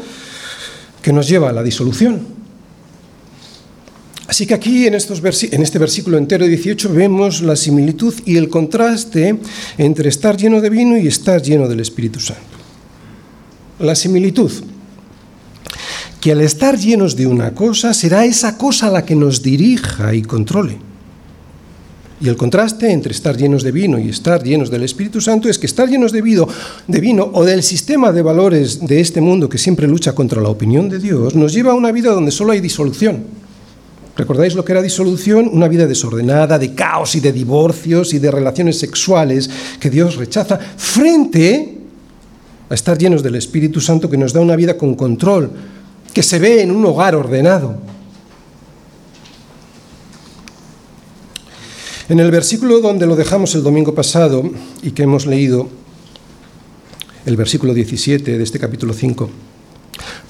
[1.02, 2.33] que nos lleva a la disolución.
[4.28, 9.38] Así que aquí en, este versículo entero 18 vemos la similitud y el contraste
[9.78, 12.42] entre estar lleno de vino y estar lleno del Espíritu Santo.
[13.80, 14.52] La similitud,
[16.22, 20.22] que al estar llenos de una cosa será esa cosa la que nos dirija y
[20.22, 20.78] controle.
[22.22, 25.60] Y el contraste entre estar llenos de vino y estar llenos del Espíritu Santo es
[25.60, 26.48] que estar llenos de vino,
[26.88, 30.48] de vino o del sistema de valores de este mundo que siempre lucha contra la
[30.48, 33.43] opinión de Dios nos lleva a una vida donde solo hay disolución.
[34.16, 35.50] ¿Recordáis lo que era disolución?
[35.52, 39.50] Una vida desordenada, de caos y de divorcios y de relaciones sexuales
[39.80, 41.78] que Dios rechaza frente
[42.70, 45.52] a estar llenos del Espíritu Santo que nos da una vida con control,
[46.14, 47.76] que se ve en un hogar ordenado.
[52.10, 54.44] En el versículo donde lo dejamos el domingo pasado
[54.84, 55.70] y que hemos leído,
[57.26, 59.30] el versículo 17 de este capítulo 5,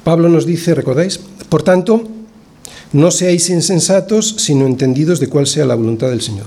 [0.05, 1.17] Pablo nos dice, ¿recordáis?
[1.49, 2.07] Por tanto,
[2.93, 6.45] no seáis insensatos, sino entendidos de cuál sea la voluntad del Señor.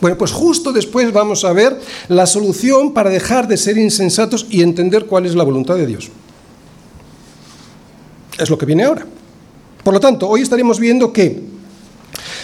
[0.00, 4.62] Bueno, pues justo después vamos a ver la solución para dejar de ser insensatos y
[4.62, 6.10] entender cuál es la voluntad de Dios.
[8.38, 9.06] Es lo que viene ahora.
[9.82, 11.42] Por lo tanto, hoy estaremos viendo que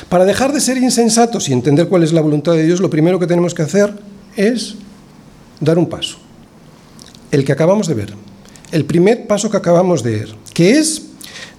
[0.08, 3.18] para dejar de ser insensatos y entender cuál es la voluntad de Dios, lo primero
[3.18, 3.92] que tenemos que hacer
[4.36, 4.76] es
[5.60, 6.18] dar un paso.
[7.30, 8.14] El que acabamos de ver.
[8.70, 11.02] El primer paso que acabamos de ver, que es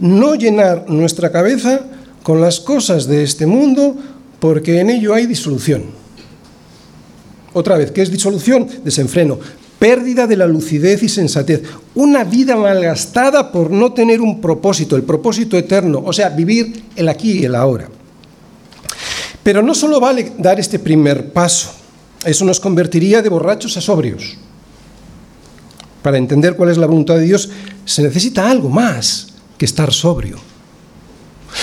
[0.03, 1.79] no llenar nuestra cabeza
[2.23, 3.95] con las cosas de este mundo
[4.41, 5.83] porque en ello hay disolución.
[7.53, 8.67] Otra vez, ¿qué es disolución?
[8.83, 9.39] Desenfreno,
[9.79, 11.63] pérdida de la lucidez y sensatez,
[11.95, 17.07] una vida malgastada por no tener un propósito, el propósito eterno, o sea, vivir el
[17.07, 17.87] aquí y el ahora.
[19.41, 21.71] Pero no solo vale dar este primer paso,
[22.25, 24.35] eso nos convertiría de borrachos a sobrios.
[26.01, 27.49] Para entender cuál es la voluntad de Dios
[27.85, 29.32] se necesita algo más
[29.65, 30.37] estar sobrio.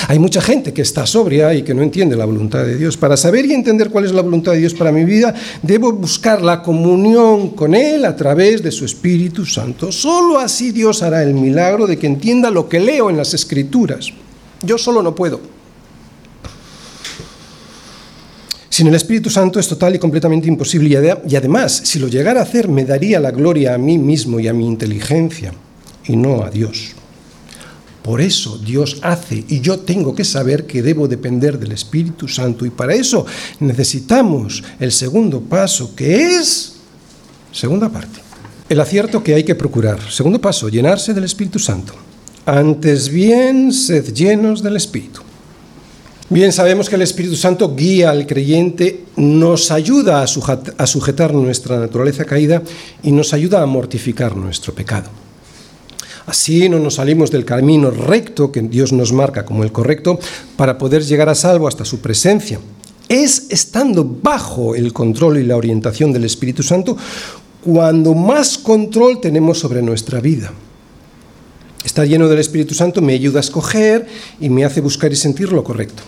[0.08, 2.96] Hay mucha gente que está sobria y que no entiende la voluntad de Dios.
[2.96, 6.42] Para saber y entender cuál es la voluntad de Dios para mi vida, debo buscar
[6.42, 9.92] la comunión con Él a través de su Espíritu Santo.
[9.92, 14.08] Solo así Dios hará el milagro de que entienda lo que leo en las Escrituras.
[14.62, 15.40] Yo solo no puedo.
[18.68, 22.44] Sin el Espíritu Santo es total y completamente imposible y además, si lo llegara a
[22.44, 25.52] hacer, me daría la gloria a mí mismo y a mi inteligencia
[26.06, 26.94] y no a Dios.
[28.02, 32.64] Por eso Dios hace y yo tengo que saber que debo depender del Espíritu Santo
[32.64, 33.26] y para eso
[33.60, 36.76] necesitamos el segundo paso que es,
[37.52, 38.20] segunda parte,
[38.68, 40.00] el acierto que hay que procurar.
[40.10, 41.92] Segundo paso, llenarse del Espíritu Santo.
[42.46, 45.20] Antes bien, sed llenos del Espíritu.
[46.30, 52.24] Bien, sabemos que el Espíritu Santo guía al creyente, nos ayuda a sujetar nuestra naturaleza
[52.24, 52.62] caída
[53.02, 55.10] y nos ayuda a mortificar nuestro pecado.
[56.30, 60.20] Así no nos salimos del camino recto que Dios nos marca como el correcto
[60.54, 62.60] para poder llegar a salvo hasta su presencia.
[63.08, 66.96] Es estando bajo el control y la orientación del Espíritu Santo
[67.64, 70.52] cuando más control tenemos sobre nuestra vida.
[71.82, 74.06] Estar lleno del Espíritu Santo me ayuda a escoger
[74.40, 76.04] y me hace buscar y sentir lo correcto.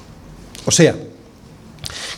[0.67, 0.95] O sea,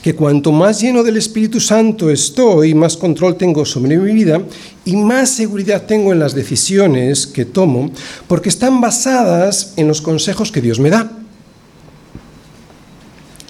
[0.04, 4.42] que cuanto más lleno del Espíritu Santo estoy, más control tengo sobre mi vida
[4.84, 7.90] y más seguridad tengo en las decisiones que tomo,
[8.26, 11.10] porque están basadas en los consejos que Dios me da.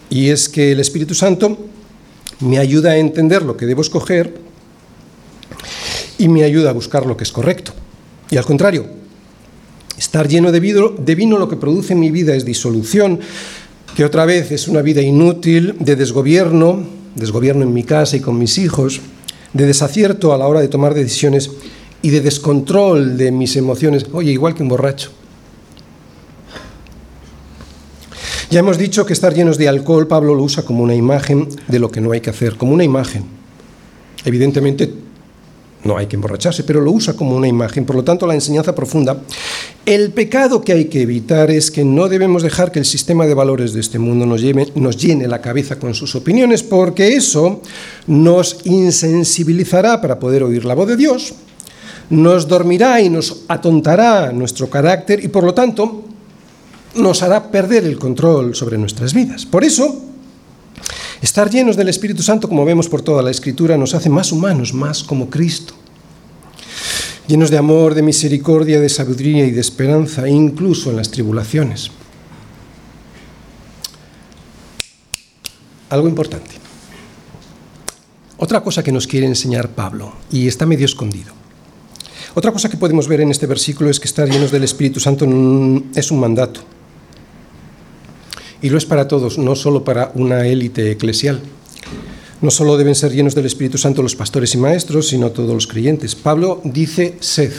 [0.08, 1.58] Y es que el Espíritu Santo
[2.38, 4.38] me ayuda a entender lo que debo escoger
[6.18, 7.72] y me ayuda a buscar lo que es correcto.
[8.30, 8.86] Y al contrario,
[9.98, 13.18] estar lleno de vino, de vino lo que produce en mi vida es disolución,
[13.94, 18.38] que otra vez es una vida inútil de desgobierno, desgobierno en mi casa y con
[18.38, 19.00] mis hijos,
[19.52, 21.50] de desacierto a la hora de tomar decisiones
[22.02, 25.10] y de descontrol de mis emociones, oye, igual que un borracho.
[28.50, 31.78] Ya hemos dicho que estar llenos de alcohol, Pablo lo usa como una imagen de
[31.78, 33.24] lo que no hay que hacer, como una imagen.
[34.24, 34.92] Evidentemente,
[35.84, 37.84] no hay que emborracharse, pero lo usa como una imagen.
[37.84, 39.20] Por lo tanto, la enseñanza profunda.
[39.84, 43.34] El pecado que hay que evitar es que no debemos dejar que el sistema de
[43.34, 44.42] valores de este mundo nos,
[44.74, 47.60] nos llene la cabeza con sus opiniones, porque eso
[48.06, 51.34] nos insensibilizará para poder oír la voz de Dios,
[52.10, 56.04] nos dormirá y nos atontará nuestro carácter y por lo tanto
[56.96, 59.46] nos hará perder el control sobre nuestras vidas.
[59.46, 60.13] Por eso,
[61.24, 64.74] Estar llenos del Espíritu Santo, como vemos por toda la Escritura, nos hace más humanos,
[64.74, 65.72] más como Cristo.
[67.26, 71.90] Llenos de amor, de misericordia, de sabiduría y de esperanza, incluso en las tribulaciones.
[75.88, 76.56] Algo importante.
[78.36, 81.32] Otra cosa que nos quiere enseñar Pablo, y está medio escondido.
[82.34, 85.24] Otra cosa que podemos ver en este versículo es que estar llenos del Espíritu Santo
[85.94, 86.73] es un mandato.
[88.64, 91.38] Y lo es para todos, no solo para una élite eclesial.
[92.40, 95.66] No solo deben ser llenos del Espíritu Santo los pastores y maestros, sino todos los
[95.66, 96.14] creyentes.
[96.14, 97.52] Pablo dice sed,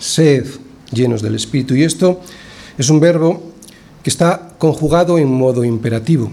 [0.00, 0.44] sed
[0.90, 1.76] llenos del Espíritu.
[1.76, 2.20] Y esto
[2.76, 3.44] es un verbo
[4.02, 6.32] que está conjugado en modo imperativo.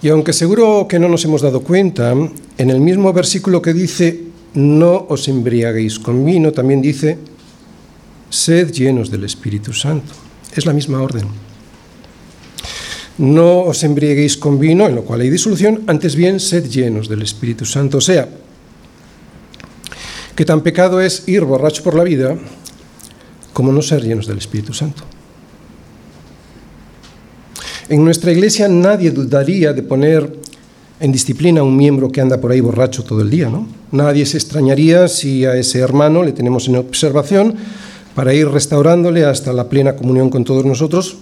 [0.00, 4.26] Y aunque seguro que no nos hemos dado cuenta, en el mismo versículo que dice
[4.54, 7.18] no os embriaguéis con vino, también dice
[8.30, 10.30] sed llenos del Espíritu Santo.
[10.54, 11.26] Es la misma orden.
[13.18, 17.22] No os embriaguéis con vino, en lo cual hay disolución, antes bien sed llenos del
[17.22, 17.98] Espíritu Santo.
[17.98, 18.28] O sea,
[20.34, 22.36] que tan pecado es ir borracho por la vida
[23.52, 25.04] como no ser llenos del Espíritu Santo.
[27.88, 30.38] En nuestra iglesia nadie dudaría de poner
[31.00, 33.66] en disciplina a un miembro que anda por ahí borracho todo el día, ¿no?
[33.90, 37.56] Nadie se extrañaría si a ese hermano le tenemos en observación
[38.14, 41.16] para ir restaurándole hasta la plena comunión con todos nosotros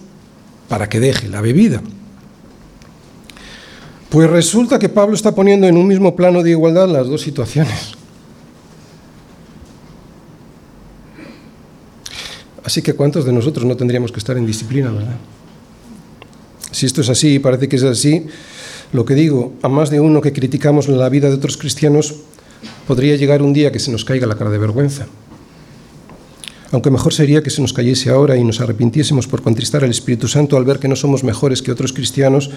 [0.69, 1.83] para que deje la bebida.
[4.09, 7.95] Pues resulta que Pablo está poniendo en un mismo plano de igualdad las dos situaciones.
[12.65, 15.17] Así que ¿cuántos de nosotros no tendríamos que estar en disciplina, verdad?
[16.73, 18.27] Si esto es así, y parece que es así,
[18.93, 22.17] lo que digo, a más de uno que criticamos la vida de otros cristianos,
[22.87, 25.07] podría llegar un día que se nos caiga la cara de vergüenza.
[26.73, 30.29] Aunque mejor sería que se nos cayese ahora y nos arrepintiésemos por contristar al Espíritu
[30.29, 32.51] Santo al ver que no somos mejores que otros cristianos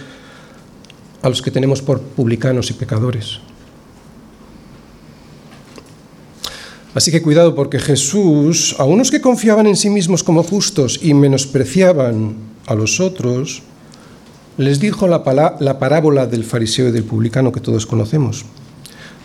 [1.21, 3.39] a los que tenemos por publicanos y pecadores.
[6.93, 11.15] Así que cuidado porque Jesús, a unos que confiaban en sí mismos como justos y
[11.15, 12.36] menospreciaban
[12.67, 13.63] a los otros,
[14.58, 15.23] les dijo la,
[15.60, 18.45] la parábola del fariseo y del publicano que todos conocemos.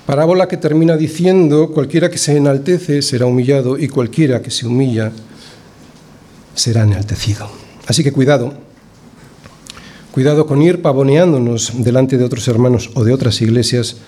[0.08, 5.12] Parábola que termina diciendo, cualquiera que se enaltece será humillado y cualquiera que se humilla
[6.54, 7.46] será enaltecido.
[7.86, 8.54] Así que cuidado,
[10.10, 13.98] cuidado con ir pavoneándonos delante de otros hermanos o de otras iglesias,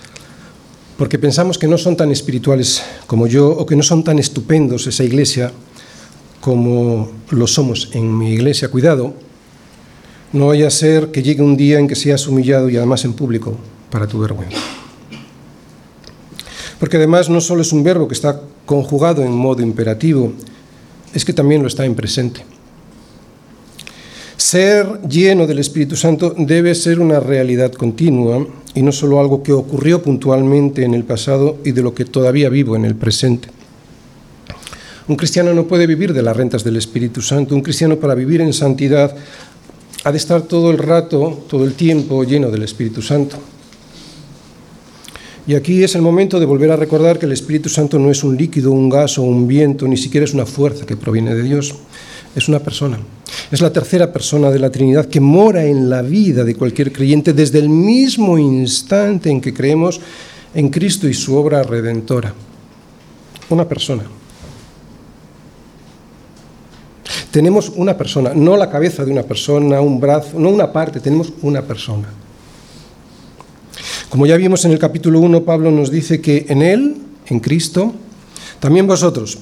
[0.97, 4.87] porque pensamos que no son tan espirituales como yo o que no son tan estupendos
[4.87, 5.51] esa iglesia
[6.39, 8.71] como lo somos en mi iglesia.
[8.71, 9.13] Cuidado,
[10.33, 13.13] no vaya a ser que llegue un día en que seas humillado y además en
[13.13, 13.55] público
[13.91, 14.80] para tu vergüenza
[16.81, 20.33] porque además no solo es un verbo que está conjugado en modo imperativo,
[21.13, 22.41] es que también lo está en presente.
[24.35, 29.53] Ser lleno del Espíritu Santo debe ser una realidad continua y no solo algo que
[29.53, 33.49] ocurrió puntualmente en el pasado y de lo que todavía vivo en el presente.
[35.07, 37.53] Un cristiano no puede vivir de las rentas del Espíritu Santo.
[37.53, 39.15] Un cristiano para vivir en santidad
[40.03, 43.37] ha de estar todo el rato, todo el tiempo lleno del Espíritu Santo.
[45.51, 48.23] Y aquí es el momento de volver a recordar que el Espíritu Santo no es
[48.23, 51.43] un líquido, un gas o un viento, ni siquiera es una fuerza que proviene de
[51.43, 51.75] Dios,
[52.33, 52.97] es una persona.
[53.51, 57.33] Es la tercera persona de la Trinidad que mora en la vida de cualquier creyente
[57.33, 59.99] desde el mismo instante en que creemos
[60.53, 62.33] en Cristo y su obra redentora.
[63.49, 64.03] Una persona.
[67.29, 71.33] Tenemos una persona, no la cabeza de una persona, un brazo, no una parte, tenemos
[71.41, 72.20] una persona.
[74.11, 76.97] Como ya vimos en el capítulo 1, Pablo nos dice que en Él,
[77.27, 77.93] en Cristo,
[78.59, 79.39] también vosotros,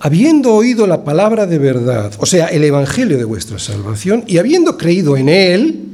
[0.00, 4.76] habiendo oído la palabra de verdad, o sea, el Evangelio de vuestra salvación, y habiendo
[4.76, 5.84] creído en Él,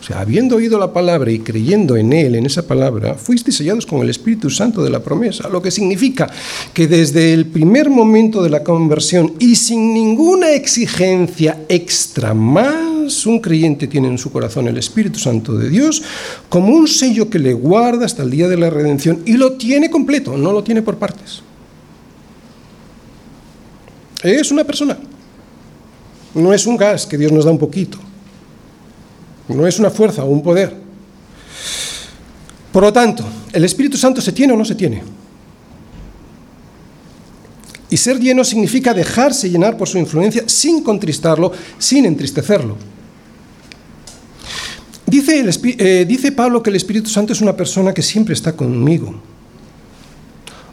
[0.00, 3.84] o sea, habiendo oído la palabra y creyendo en Él, en esa palabra, fuisteis sellados
[3.84, 6.30] con el Espíritu Santo de la promesa, lo que significa
[6.72, 12.95] que desde el primer momento de la conversión y sin ninguna exigencia extra más,
[13.26, 16.02] un creyente tiene en su corazón el Espíritu Santo de Dios
[16.48, 19.90] como un sello que le guarda hasta el día de la redención y lo tiene
[19.90, 21.42] completo, no lo tiene por partes.
[24.22, 24.98] Es una persona,
[26.34, 27.98] no es un gas que Dios nos da un poquito,
[29.48, 30.74] no es una fuerza o un poder.
[32.72, 35.02] Por lo tanto, ¿el Espíritu Santo se tiene o no se tiene?
[37.88, 42.76] Y ser lleno significa dejarse llenar por su influencia sin contristarlo, sin entristecerlo.
[45.06, 45.44] Dice,
[45.78, 49.14] eh, dice, Pablo que el Espíritu Santo es una persona que siempre está conmigo.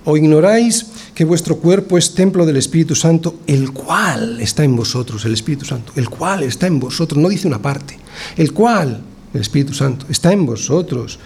[0.06, 5.24] ¿O ignoráis que vuestro cuerpo es templo del Espíritu Santo, el cual está en vosotros,
[5.26, 7.98] el Espíritu Santo, el cual está en vosotros, no dice una parte,
[8.36, 9.02] el cual,
[9.34, 11.20] el Espíritu Santo, está en vosotros,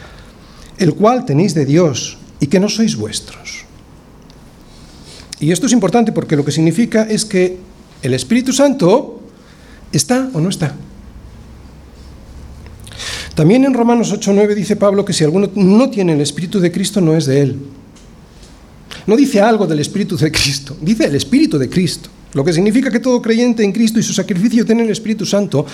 [0.77, 3.65] el cual tenéis de Dios y que no sois vuestros?
[5.39, 7.57] Y esto es importante porque lo que significa es que
[8.01, 9.21] el Espíritu Santo
[9.91, 10.75] está o no está.
[13.37, 17.01] También en Romanos 8:9 dice Pablo que si alguno no tiene el Espíritu de Cristo
[17.01, 17.55] no es de él.
[19.05, 22.09] No dice algo del Espíritu de Cristo, dice el Espíritu de Cristo.
[22.33, 25.67] Lo que significa que todo creyente en Cristo y su sacrificio tiene el Espíritu Santo,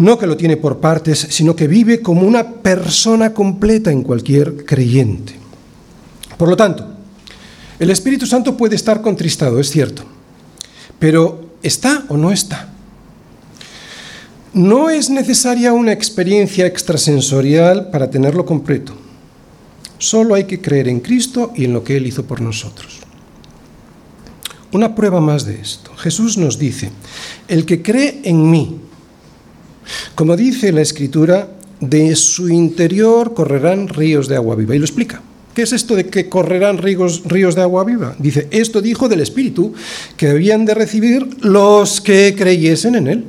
[0.00, 4.66] no que lo tiene por partes, sino que vive como una persona completa en cualquier
[4.66, 5.32] creyente.
[6.36, 6.86] Por lo tanto,
[7.78, 10.02] el Espíritu Santo puede estar contristado, es cierto,
[10.98, 12.68] pero ¿está o no está?
[14.52, 18.94] No es necesaria una experiencia extrasensorial para tenerlo completo.
[19.98, 22.98] Solo hay que creer en Cristo y en lo que Él hizo por nosotros.
[24.72, 25.94] Una prueba más de esto.
[25.96, 26.90] Jesús nos dice,
[27.48, 28.78] el que cree en mí,
[30.14, 31.48] como dice la Escritura,
[31.80, 34.74] de su interior correrán ríos de agua viva.
[34.74, 35.22] Y lo explica.
[35.54, 38.14] ¿Qué es esto de que correrán ríos, de agua viva?
[38.18, 39.74] Dice, esto dijo del Espíritu
[40.16, 43.24] que debían de recibir los que creyesen en Él.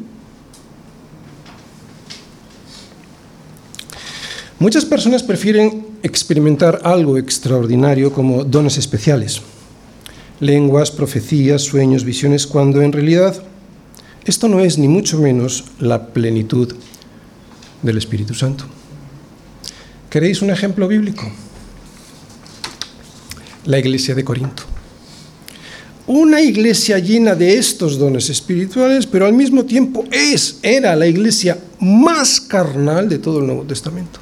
[4.61, 9.41] Muchas personas prefieren experimentar algo extraordinario como dones especiales,
[10.39, 13.41] lenguas, profecías, sueños, visiones, cuando en realidad
[14.23, 16.75] esto no es ni mucho menos la plenitud
[17.81, 18.65] del Espíritu Santo.
[20.11, 21.23] ¿Queréis un ejemplo bíblico?
[23.65, 24.61] La iglesia de Corinto.
[26.05, 31.57] Una iglesia llena de estos dones espirituales, pero al mismo tiempo es, era la iglesia
[31.79, 34.19] más carnal de todo el Nuevo Testamento.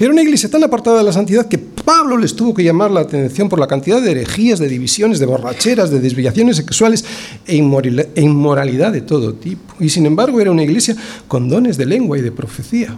[0.00, 3.00] Era una iglesia tan apartada de la santidad que Pablo les tuvo que llamar la
[3.00, 7.04] atención por la cantidad de herejías, de divisiones, de borracheras, de desviaciones sexuales
[7.46, 9.74] e, e inmoralidad de todo tipo.
[9.78, 10.96] Y sin embargo era una iglesia
[11.28, 12.96] con dones de lengua y de profecía.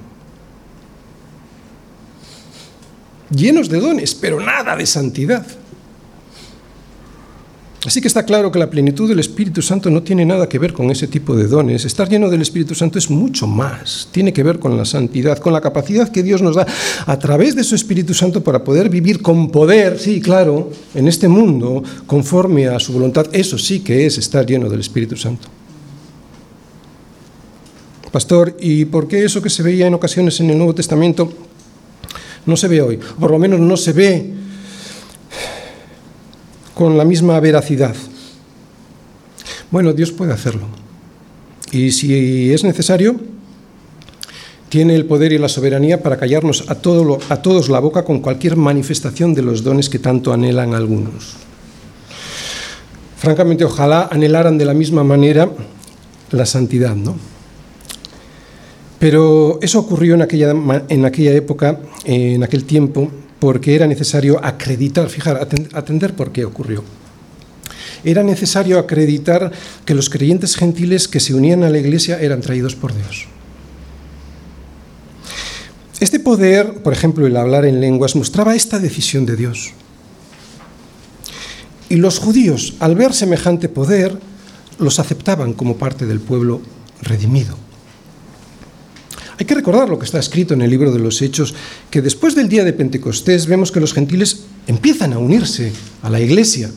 [3.31, 5.47] Llenos de dones, pero nada de santidad.
[7.87, 10.73] Así que está claro que la plenitud del Espíritu Santo no tiene nada que ver
[10.73, 11.85] con ese tipo de dones.
[11.85, 14.09] Estar lleno del Espíritu Santo es mucho más.
[14.11, 16.67] Tiene que ver con la santidad, con la capacidad que Dios nos da
[17.07, 21.29] a través de su Espíritu Santo para poder vivir con poder, sí, claro, en este
[21.29, 23.29] mundo conforme a su voluntad.
[23.33, 25.47] Eso sí que es estar lleno del Espíritu Santo.
[28.11, 31.33] Pastor, ¿y por qué eso que se veía en ocasiones en el Nuevo Testamento
[32.45, 32.99] no se ve hoy?
[33.21, 34.35] Por lo menos no se ve
[36.79, 37.97] con la misma veracidad.
[39.73, 40.69] Bueno, Dios puede hacerlo.
[41.73, 43.17] Y si es necesario,
[44.69, 48.55] tiene el poder y la soberanía para callarnos a, a todos la boca con cualquier
[48.55, 51.35] manifestación de los dones que tanto anhelan algunos.
[53.17, 55.51] Francamente, ojalá anhelaran de la misma manera
[56.31, 57.17] la santidad, ¿no?
[59.01, 60.55] Pero eso ocurrió en aquella,
[60.89, 66.83] en aquella época, en aquel tiempo, porque era necesario acreditar, fijar, atender por qué ocurrió.
[68.05, 69.53] Era necesario acreditar
[69.85, 73.27] que los creyentes gentiles que se unían a la iglesia eran traídos por Dios.
[76.01, 79.73] Este poder, por ejemplo, el hablar en lenguas, mostraba esta decisión de Dios.
[81.89, 84.17] Y los judíos, al ver semejante poder,
[84.79, 86.61] los aceptaban como parte del pueblo
[87.03, 87.57] redimido.
[89.39, 91.55] Hay que recordar lo que está escrito en el libro de los Hechos,
[91.91, 95.73] que después del día de Pentecostés vemos que los gentiles empiezan a unirse
[96.03, 96.71] a la iglesia.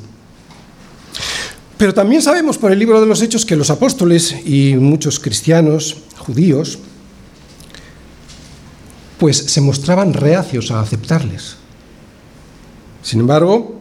[1.78, 5.98] Pero también sabemos por el libro de los Hechos que los apóstoles y muchos cristianos
[6.20, 6.78] judíos
[9.18, 11.56] pues se mostraban reacios a aceptarles.
[13.02, 13.80] Sin embargo,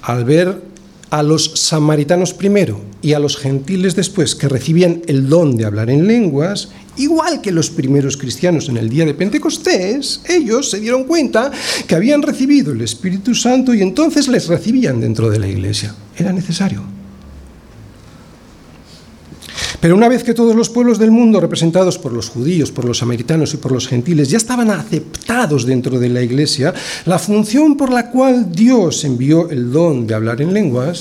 [0.00, 0.62] al ver
[1.10, 5.90] a los samaritanos primero y a los gentiles después que recibían el don de hablar
[5.90, 11.04] en lenguas Igual que los primeros cristianos en el día de Pentecostés, ellos se dieron
[11.04, 11.50] cuenta
[11.86, 15.94] que habían recibido el Espíritu Santo y entonces les recibían dentro de la iglesia.
[16.16, 16.82] Era necesario.
[19.80, 22.98] Pero una vez que todos los pueblos del mundo, representados por los judíos, por los
[22.98, 26.72] samaritanos y por los gentiles, ya estaban aceptados dentro de la iglesia,
[27.04, 31.00] la función por la cual Dios envió el don de hablar en lenguas,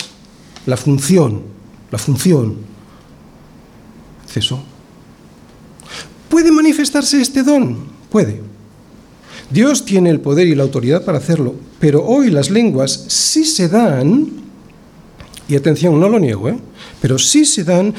[0.66, 1.44] la función,
[1.92, 2.58] la función,
[4.28, 4.73] cesó.
[6.34, 7.78] ¿Puede manifestarse este don?
[8.10, 8.42] Puede.
[9.52, 13.70] Dios tiene el poder y la autoridad para hacerlo, pero hoy las lenguas sí se
[13.70, 14.32] dan,
[15.48, 16.58] y atención, no lo niego, ¿eh?
[17.00, 17.94] pero sí se dan,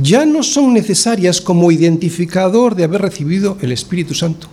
[0.00, 4.46] ya no son necesarias como identificador de haber recibido el Espíritu Santo.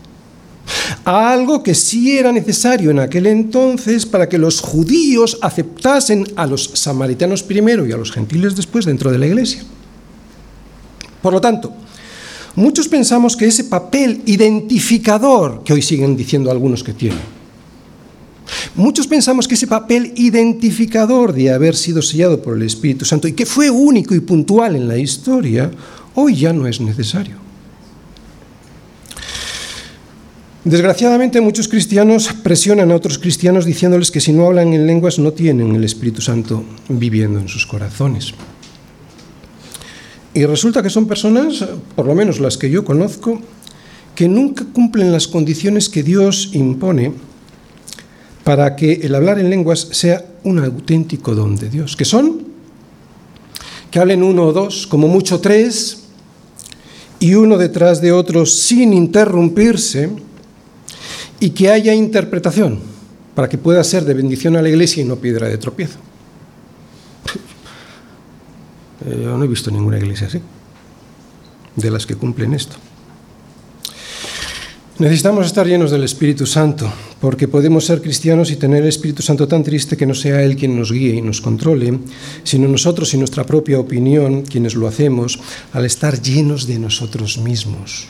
[1.06, 6.72] Algo que sí era necesario en aquel entonces para que los judíos aceptasen a los
[6.74, 9.64] samaritanos primero y a los gentiles después dentro de la iglesia.
[11.22, 11.76] Por lo tanto,
[12.60, 17.16] Muchos pensamos que ese papel identificador, que hoy siguen diciendo algunos que tiene,
[18.76, 23.32] muchos pensamos que ese papel identificador de haber sido sellado por el Espíritu Santo y
[23.32, 25.72] que fue único y puntual en la historia,
[26.16, 27.38] hoy ya no es necesario.
[30.66, 35.32] Desgraciadamente muchos cristianos presionan a otros cristianos diciéndoles que si no hablan en lenguas no
[35.32, 38.34] tienen el Espíritu Santo viviendo en sus corazones.
[40.34, 41.66] Y resulta que son personas,
[41.96, 43.42] por lo menos las que yo conozco,
[44.16, 47.14] que nunca cumplen las condiciones que Dios impone
[48.44, 52.50] para que el hablar en lenguas sea un auténtico don de Dios, que son
[53.92, 56.04] que hablen uno o dos, como mucho tres,
[57.20, 60.10] y uno detrás de otro sin interrumpirse,
[61.40, 62.80] y que haya interpretación
[63.34, 65.98] para que pueda ser de bendición a la iglesia y no piedra de tropiezo.
[69.06, 70.41] Eh, yo no he visto ninguna iglesia así,
[71.76, 72.76] de las que cumplen esto.
[75.00, 76.91] Necesitamos estar llenos del Espíritu Santo,
[77.22, 80.58] porque podemos ser cristianos y tener el Espíritu Santo tan triste que no sea Él
[80.58, 81.97] quien nos guíe y nos controle,
[82.43, 85.39] sino nosotros y nuestra propia opinión quienes lo hacemos
[85.72, 88.10] al estar llenos de nosotros mismos.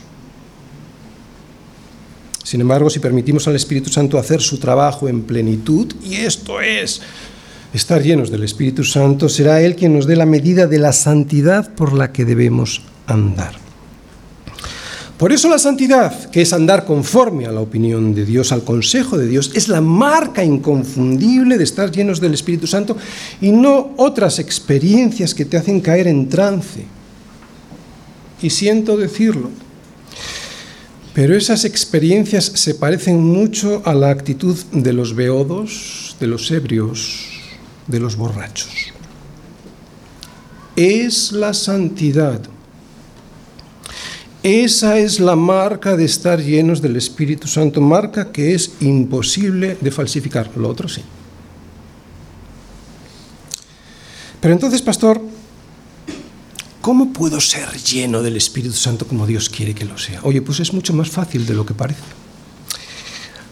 [2.42, 7.00] Sin embargo, si permitimos al Espíritu Santo hacer su trabajo en plenitud, y esto es
[7.72, 11.72] estar llenos del Espíritu Santo, será Él quien nos dé la medida de la santidad
[11.74, 13.54] por la que debemos andar.
[15.20, 19.18] Por eso la santidad, que es andar conforme a la opinión de Dios, al consejo
[19.18, 22.96] de Dios, es la marca inconfundible de estar llenos del Espíritu Santo
[23.38, 26.86] y no otras experiencias que te hacen caer en trance.
[28.40, 29.50] Y siento decirlo,
[31.12, 37.39] pero esas experiencias se parecen mucho a la actitud de los beodos, de los ebrios,
[37.90, 38.70] de los borrachos.
[40.76, 42.40] Es la santidad.
[44.42, 49.90] Esa es la marca de estar llenos del Espíritu Santo, marca que es imposible de
[49.90, 50.50] falsificar.
[50.56, 51.02] Lo otro sí.
[54.40, 55.20] Pero entonces, pastor,
[56.80, 60.20] ¿Cómo puedo ser lleno del Espíritu Santo como Dios quiere que lo sea?
[60.22, 62.00] Oye, pues es mucho más fácil de lo que parece.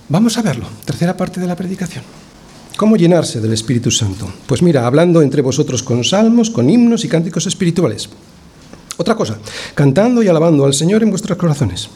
[0.09, 2.05] Vamos a verlo, tercera parte de la predicación.
[2.79, 4.33] ¿Cómo llenarse del Espíritu Santo?
[4.47, 8.09] Pues mira, hablando entre vosotros con salmos, con himnos y cánticos espirituales.
[8.97, 9.37] Otra cosa,
[9.75, 11.89] cantando y alabando al Señor en vuestros corazones.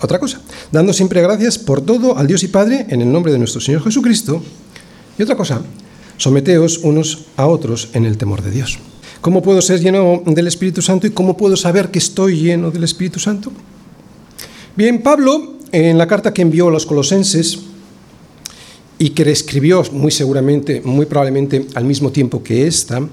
[0.00, 0.40] Otra cosa,
[0.70, 3.82] dando siempre gracias por todo al Dios y Padre en el nombre de nuestro Señor
[3.82, 4.40] Jesucristo.
[5.18, 5.60] Y otra cosa,
[6.18, 8.78] someteos unos a otros en el temor de Dios.
[9.20, 12.84] ¿Cómo puedo ser lleno del Espíritu Santo y cómo puedo saber que estoy lleno del
[12.84, 13.50] Espíritu Santo?
[14.76, 17.58] Bien, Pablo, en la carta que envió a los colosenses
[18.98, 23.06] y que escribió muy seguramente, muy probablemente al mismo tiempo que esta,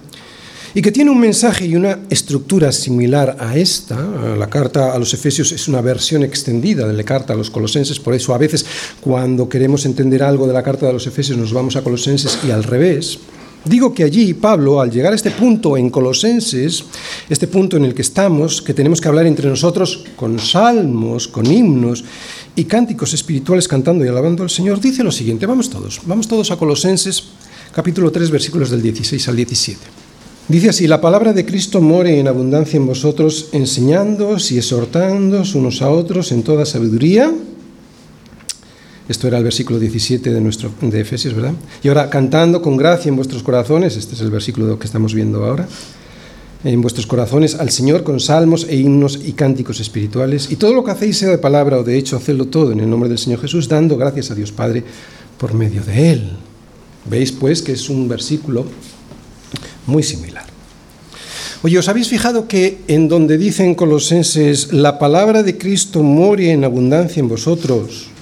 [0.76, 3.96] y que tiene un mensaje y una estructura similar a esta.
[4.38, 8.00] La carta a los Efesios es una versión extendida de la carta a los Colosenses,
[8.00, 8.66] por eso a veces
[9.00, 12.52] cuando queremos entender algo de la carta de los Efesios nos vamos a Colosenses y
[12.52, 13.20] al revés.
[13.66, 16.84] Digo que allí Pablo, al llegar a este punto en Colosenses,
[17.30, 21.46] este punto en el que estamos, que tenemos que hablar entre nosotros con salmos, con
[21.46, 22.04] himnos
[22.58, 26.52] y cánticos espirituales cantando y alabando al Señor, dice lo siguiente, vamos todos, vamos todos
[26.52, 27.24] a Colosenses
[27.74, 29.80] capítulo 3 versículos del 16 al 17.
[30.50, 35.82] Dice así, la palabra de Cristo more en abundancia en vosotros, enseñándoos y exhortándoos unos
[35.82, 37.34] a otros en toda sabiduría
[39.14, 41.54] esto era el versículo 17 de, nuestro, de Efesios, ¿verdad?
[41.84, 45.46] Y ahora, cantando con gracia en vuestros corazones, este es el versículo que estamos viendo
[45.46, 45.68] ahora,
[46.64, 50.50] en vuestros corazones al Señor con salmos e himnos y cánticos espirituales.
[50.52, 52.90] Y todo lo que hacéis, sea de palabra o de hecho, hacedlo todo en el
[52.90, 54.84] nombre del Señor Jesús, dando gracias a Dios Padre
[55.38, 56.32] por medio de Él.
[57.06, 58.66] Veis pues que es un versículo
[59.86, 60.46] muy similar.
[61.62, 66.64] Oye, ¿os habéis fijado que en donde dicen Colosenses, la palabra de Cristo more en
[66.64, 68.13] abundancia en vosotros?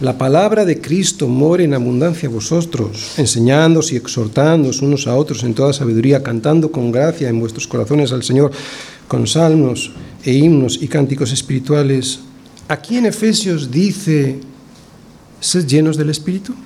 [0.00, 5.44] La palabra de Cristo more en abundancia a vosotros, enseñándoos y exhortándoos unos a otros
[5.44, 8.50] en toda sabiduría, cantando con gracia en vuestros corazones al Señor,
[9.06, 9.92] con salmos
[10.24, 12.18] e himnos y cánticos espirituales.
[12.66, 14.40] Aquí en Efesios dice,
[15.38, 16.56] sed llenos del Espíritu.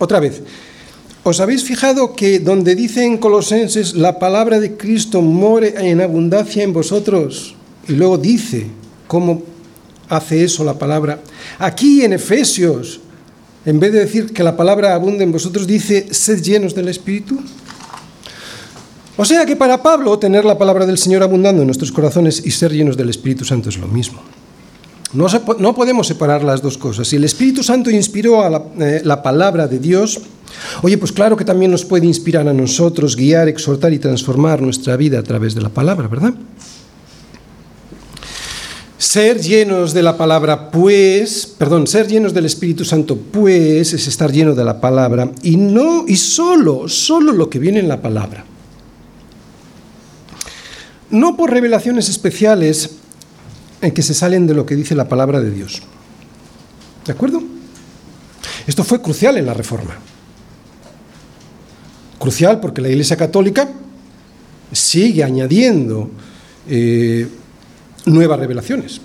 [0.00, 0.42] Otra vez,
[1.22, 6.64] ¿os habéis fijado que donde dice en Colosenses, la palabra de Cristo more en abundancia
[6.64, 7.54] en vosotros?
[7.86, 8.66] Y luego dice
[9.06, 9.55] cómo
[10.08, 11.20] hace eso la palabra.
[11.58, 13.00] Aquí en Efesios,
[13.64, 17.38] en vez de decir que la palabra abunde en vosotros, dice, sed llenos del Espíritu.
[19.16, 22.50] O sea que para Pablo tener la palabra del Señor abundando en nuestros corazones y
[22.50, 24.20] ser llenos del Espíritu Santo es lo mismo.
[25.12, 25.26] No,
[25.58, 27.08] no podemos separar las dos cosas.
[27.08, 30.20] Si el Espíritu Santo inspiró a eh, la palabra de Dios,
[30.82, 34.96] oye, pues claro que también nos puede inspirar a nosotros, guiar, exhortar y transformar nuestra
[34.96, 36.34] vida a través de la palabra, ¿verdad?
[38.98, 44.32] Ser llenos de la palabra, pues, perdón, ser llenos del Espíritu Santo, pues, es estar
[44.32, 48.44] lleno de la palabra y no, y solo, solo lo que viene en la palabra.
[51.10, 52.90] No por revelaciones especiales
[53.82, 55.82] en que se salen de lo que dice la palabra de Dios.
[57.04, 57.42] ¿De acuerdo?
[58.66, 59.96] Esto fue crucial en la Reforma.
[62.18, 63.68] Crucial porque la Iglesia Católica
[64.72, 66.10] sigue añadiendo
[66.68, 67.28] eh,
[68.06, 69.00] nuevas revelaciones.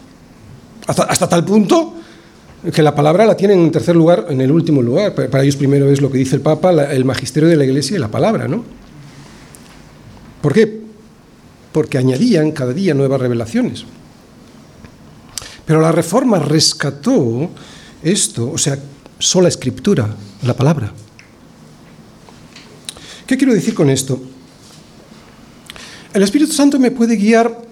[0.87, 1.95] Hasta, tal punto
[2.73, 5.13] que la palabra la tienen en tercer lugar, en el último lugar.
[5.13, 7.99] Para ellos primero es lo que dice el Papa, el magisterio de la Iglesia y
[7.99, 8.63] la palabra, ¿no?
[10.41, 10.81] ¿Por qué?
[11.71, 13.85] Porque añadían cada día nuevas revelaciones.
[15.65, 17.49] Pero la reforma rescató
[18.03, 18.77] esto, o sea,
[19.19, 20.09] sola escritura,
[20.41, 20.91] la palabra.
[23.25, 24.21] ¿Qué quiero decir con esto?
[26.13, 27.70] El Espíritu Santo me puede guiar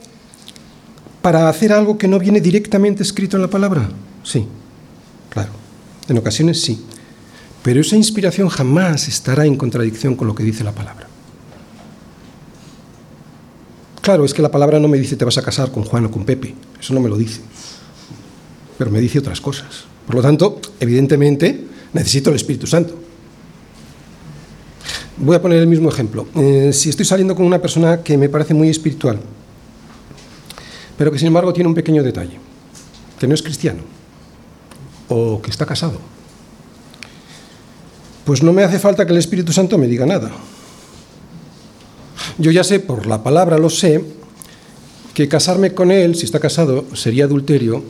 [1.21, 3.89] para hacer algo que no viene directamente escrito en la palabra.
[4.23, 4.45] Sí,
[5.29, 5.51] claro.
[6.07, 6.83] En ocasiones sí.
[7.61, 11.07] Pero esa inspiración jamás estará en contradicción con lo que dice la palabra.
[14.01, 16.11] Claro, es que la palabra no me dice te vas a casar con Juan o
[16.11, 16.55] con Pepe.
[16.79, 17.41] Eso no me lo dice.
[18.77, 19.83] Pero me dice otras cosas.
[20.07, 22.95] Por lo tanto, evidentemente, necesito el Espíritu Santo.
[25.17, 26.27] Voy a poner el mismo ejemplo.
[26.35, 29.19] Eh, si estoy saliendo con una persona que me parece muy espiritual,
[30.99, 32.37] pero que sin embargo tiene un pequeño detalle,
[33.17, 33.79] que no es cristiano,
[35.07, 35.97] o que está casado,
[38.25, 40.29] pues no me hace falta que el Espíritu Santo me diga nada.
[42.37, 44.03] Yo ya sé, por la palabra lo sé,
[45.13, 47.81] que casarme con él, si está casado, sería adulterio,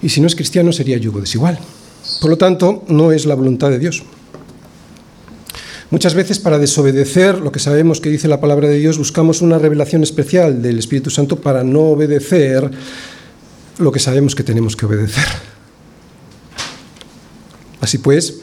[0.00, 1.58] y si no es cristiano sería yugo desigual.
[2.22, 4.02] Por lo tanto, no es la voluntad de Dios.
[5.92, 9.58] Muchas veces para desobedecer lo que sabemos que dice la palabra de Dios buscamos una
[9.58, 12.70] revelación especial del Espíritu Santo para no obedecer
[13.76, 15.26] lo que sabemos que tenemos que obedecer.
[17.82, 18.40] Así pues,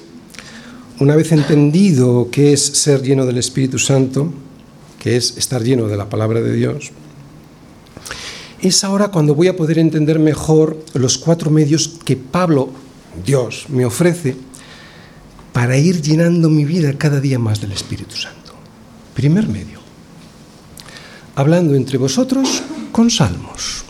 [1.00, 4.32] una vez entendido qué es ser lleno del Espíritu Santo,
[5.00, 6.92] que es estar lleno de la palabra de Dios,
[8.62, 12.70] es ahora cuando voy a poder entender mejor los cuatro medios que Pablo,
[13.26, 14.36] Dios, me ofrece
[15.54, 18.54] para ir llenando mi vida cada día más del Espíritu Santo.
[19.14, 19.80] Primer medio,
[21.36, 23.84] hablando entre vosotros con salmos.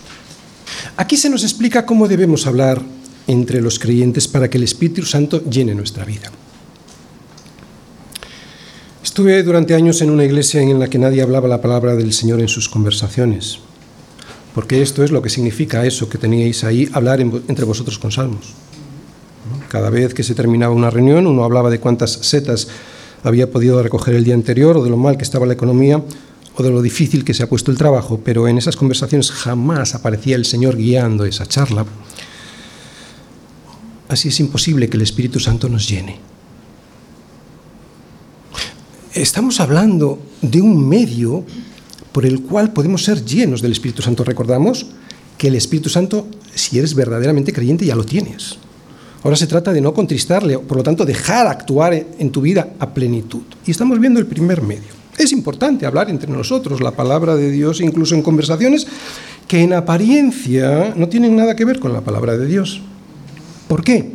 [0.97, 2.81] Aquí se nos explica cómo debemos hablar
[3.27, 6.31] entre los creyentes para que el Espíritu Santo llene nuestra vida.
[9.03, 12.41] Estuve durante años en una iglesia en la que nadie hablaba la palabra del Señor
[12.41, 13.59] en sus conversaciones,
[14.53, 18.53] porque esto es lo que significa eso que teníais ahí, hablar entre vosotros con salmos.
[19.69, 22.67] Cada vez que se terminaba una reunión, uno hablaba de cuántas setas
[23.23, 26.03] había podido recoger el día anterior, o de lo mal que estaba la economía,
[26.55, 29.93] o de lo difícil que se ha puesto el trabajo, pero en esas conversaciones jamás
[29.93, 31.85] aparecía el Señor guiando esa charla.
[34.07, 36.17] Así es imposible que el Espíritu Santo nos llene.
[39.13, 41.45] Estamos hablando de un medio
[42.11, 44.23] por el cual podemos ser llenos del Espíritu Santo.
[44.23, 44.87] Recordamos
[45.37, 48.57] que el Espíritu Santo, si eres verdaderamente creyente, ya lo tienes.
[49.23, 52.93] Ahora se trata de no contristarle, por lo tanto, dejar actuar en tu vida a
[52.93, 53.43] plenitud.
[53.65, 54.99] Y estamos viendo el primer medio.
[55.17, 58.87] Es importante hablar entre nosotros la palabra de Dios, incluso en conversaciones
[59.47, 62.81] que en apariencia no tienen nada que ver con la palabra de Dios.
[63.67, 64.13] ¿Por qué?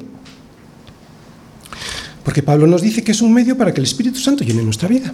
[2.25, 4.89] Porque Pablo nos dice que es un medio para que el Espíritu Santo llene nuestra
[4.89, 5.13] vida.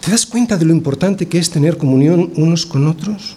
[0.00, 3.36] ¿Te das cuenta de lo importante que es tener comunión unos con otros?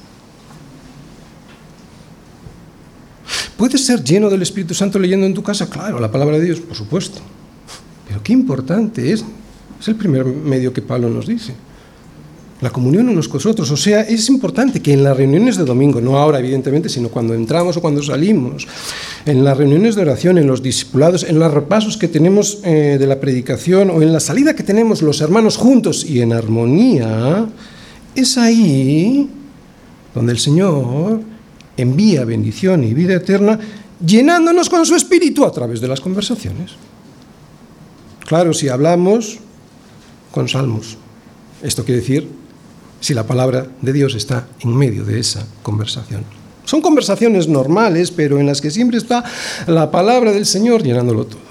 [3.61, 5.69] ¿Puedes ser lleno del Espíritu Santo leyendo en tu casa?
[5.69, 7.19] Claro, la palabra de Dios, por supuesto.
[8.07, 9.23] Pero qué importante es.
[9.79, 11.53] Es el primer medio que Pablo nos dice.
[12.59, 13.69] La comunión unos con otros.
[13.69, 17.35] O sea, es importante que en las reuniones de domingo, no ahora evidentemente, sino cuando
[17.35, 18.67] entramos o cuando salimos,
[19.27, 23.05] en las reuniones de oración, en los discipulados, en los repasos que tenemos eh, de
[23.05, 27.47] la predicación o en la salida que tenemos los hermanos juntos y en armonía,
[28.15, 29.29] es ahí
[30.15, 31.29] donde el Señor
[31.81, 33.59] envía bendición y vida eterna,
[34.05, 36.71] llenándonos con su espíritu a través de las conversaciones.
[38.25, 39.39] Claro, si hablamos
[40.31, 40.97] con salmos,
[41.61, 42.27] esto quiere decir
[42.99, 46.23] si la palabra de Dios está en medio de esa conversación.
[46.65, 49.23] Son conversaciones normales, pero en las que siempre está
[49.67, 51.41] la palabra del Señor llenándolo todo.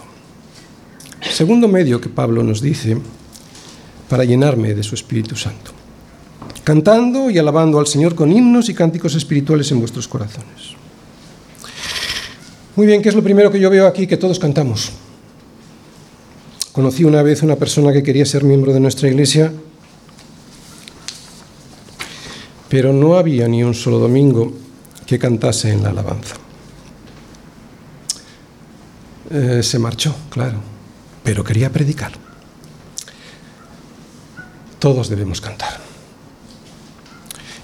[1.20, 2.96] Segundo medio que Pablo nos dice
[4.08, 5.72] para llenarme de su Espíritu Santo
[6.70, 10.76] cantando y alabando al Señor con himnos y cánticos espirituales en vuestros corazones.
[12.76, 14.06] Muy bien, ¿qué es lo primero que yo veo aquí?
[14.06, 14.92] Que todos cantamos.
[16.70, 19.52] Conocí una vez una persona que quería ser miembro de nuestra iglesia,
[22.68, 24.52] pero no había ni un solo domingo
[25.06, 26.36] que cantase en la alabanza.
[29.28, 30.60] Eh, se marchó, claro,
[31.24, 32.12] pero quería predicar.
[34.78, 35.89] Todos debemos cantar.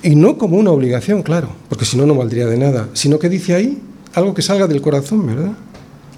[0.07, 3.29] Y no como una obligación, claro, porque si no, no valdría de nada, sino que
[3.29, 3.83] dice ahí
[4.15, 5.51] algo que salga del corazón, ¿verdad?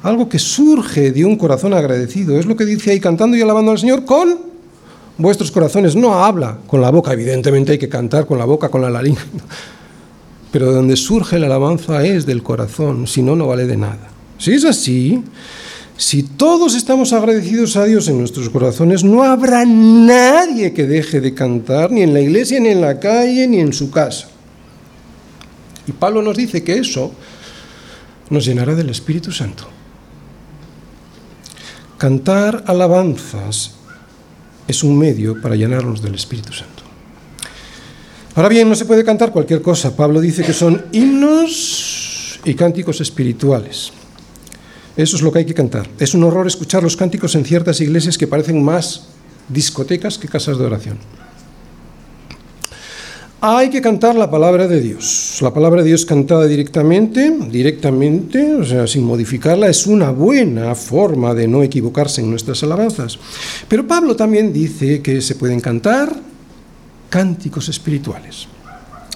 [0.03, 2.39] Algo que surge de un corazón agradecido.
[2.39, 4.41] Es lo que dice ahí, cantando y alabando al Señor con
[5.17, 5.97] vuestros corazones.
[5.97, 9.25] No habla con la boca, evidentemente hay que cantar con la boca, con la laringe.
[10.53, 14.11] Pero de donde surge la alabanza es del corazón, si no, no vale de nada.
[14.37, 15.25] Si es así,
[15.99, 21.35] si todos estamos agradecidos a Dios en nuestros corazones, no habrá nadie que deje de
[21.35, 24.29] cantar, ni en la iglesia, ni en la calle, ni en su casa.
[25.89, 27.13] Y Pablo nos dice que eso
[28.31, 29.65] nos llenará del Espíritu Santo.
[31.99, 33.73] Cantar alabanzas
[34.69, 36.85] es un medio para llenarnos del Espíritu Santo.
[38.37, 39.97] Ahora bien, no se puede cantar cualquier cosa.
[39.97, 43.98] Pablo dice que son himnos y cánticos espirituales.
[44.99, 45.89] Eso es lo que hay que cantar.
[46.01, 49.07] Es un horror escuchar los cánticos en ciertas iglesias que parecen más
[49.49, 50.99] discotecas que casas de oración.
[53.41, 55.39] Hay que cantar la palabra de Dios.
[55.41, 61.33] La palabra de Dios cantada directamente, directamente, o sea, sin modificarla, es una buena forma
[61.33, 63.21] de no equivocarse en nuestras alabanzas.
[63.69, 66.13] Pero Pablo también dice que se pueden cantar
[67.09, 68.49] cánticos espirituales.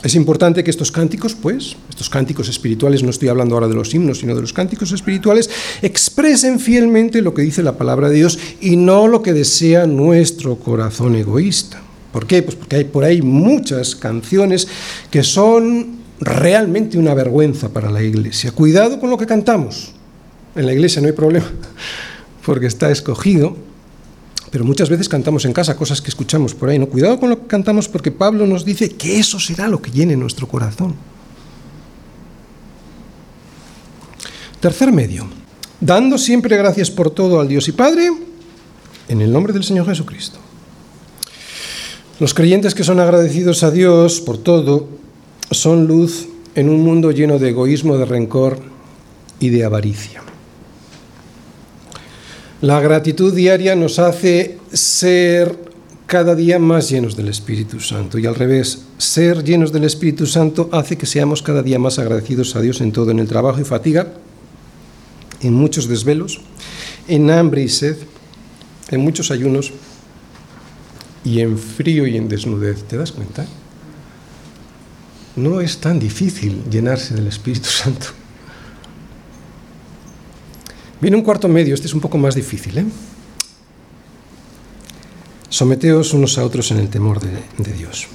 [0.02, 3.94] Es importante que estos cánticos, pues, estos cánticos espirituales, no estoy hablando ahora de los
[3.94, 5.48] himnos, sino de los cánticos espirituales,
[5.80, 10.56] expresen fielmente lo que dice la palabra de Dios y no lo que desea nuestro
[10.56, 11.80] corazón egoísta.
[12.12, 12.42] ¿Por qué?
[12.42, 14.66] Pues porque hay por ahí muchas canciones
[15.10, 18.50] que son realmente una vergüenza para la iglesia.
[18.50, 19.92] Cuidado con lo que cantamos.
[20.56, 21.46] En la iglesia no hay problema,
[22.44, 23.56] porque está escogido,
[24.52, 26.78] pero muchas veces cantamos en casa cosas que escuchamos por ahí.
[26.78, 29.90] No, cuidado con lo que cantamos porque Pablo nos dice que eso será lo que
[29.90, 30.94] llene nuestro corazón.
[34.60, 35.26] Tercer medio,
[35.80, 38.10] dando siempre gracias por todo al Dios y Padre
[39.08, 40.38] en el nombre del Señor Jesucristo.
[42.20, 44.86] Los creyentes que son agradecidos a Dios por todo
[45.50, 48.60] son luz en un mundo lleno de egoísmo, de rencor
[49.40, 50.22] y de avaricia.
[52.62, 55.58] La gratitud diaria nos hace ser
[56.06, 60.68] cada día más llenos del Espíritu Santo y al revés, ser llenos del Espíritu Santo
[60.70, 63.64] hace que seamos cada día más agradecidos a Dios en todo, en el trabajo y
[63.64, 64.12] fatiga,
[65.40, 66.40] en muchos desvelos,
[67.08, 67.96] en hambre y sed,
[68.92, 69.72] en muchos ayunos
[71.24, 72.84] y en frío y en desnudez.
[72.84, 73.44] ¿Te das cuenta?
[75.34, 78.21] No es tan difícil llenarse del Espíritu Santo.
[81.02, 82.78] Viene un cuarto medio, este es un poco más difícil.
[82.78, 82.84] ¿eh?
[85.50, 88.06] Someteos unos a otros en el temor de, de Dios.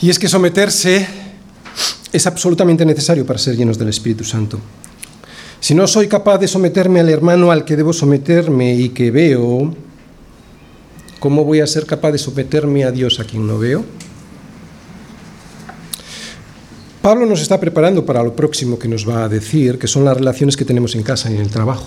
[0.00, 1.08] Y es que someterse
[2.12, 4.60] es absolutamente necesario para ser llenos del Espíritu Santo.
[5.58, 9.74] Si no soy capaz de someterme al hermano al que debo someterme y que veo,
[11.18, 13.84] ¿Cómo voy a ser capaz de someterme a Dios a quien no veo?
[17.06, 20.16] Pablo nos está preparando para lo próximo que nos va a decir, que son las
[20.16, 21.86] relaciones que tenemos en casa y en el trabajo.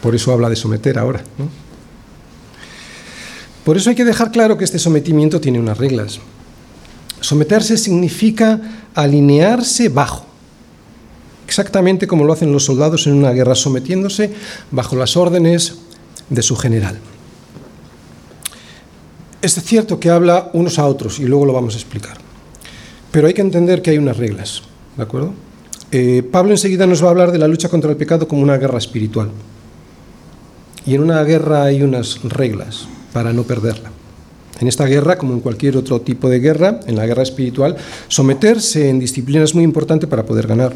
[0.00, 1.24] Por eso habla de someter ahora.
[3.64, 6.20] Por eso hay que dejar claro que este sometimiento tiene unas reglas.
[7.20, 8.60] Someterse significa
[8.94, 10.24] alinearse bajo,
[11.44, 14.32] exactamente como lo hacen los soldados en una guerra, sometiéndose
[14.70, 15.78] bajo las órdenes
[16.30, 17.00] de su general.
[19.42, 22.27] Es cierto que habla unos a otros y luego lo vamos a explicar.
[23.10, 24.62] Pero hay que entender que hay unas reglas,
[24.96, 25.32] ¿de acuerdo?
[25.90, 28.58] Eh, Pablo enseguida nos va a hablar de la lucha contra el pecado como una
[28.58, 29.30] guerra espiritual.
[30.84, 33.90] Y en una guerra hay unas reglas para no perderla.
[34.60, 37.76] En esta guerra, como en cualquier otro tipo de guerra, en la guerra espiritual,
[38.08, 40.74] someterse en disciplina es muy importante para poder ganar.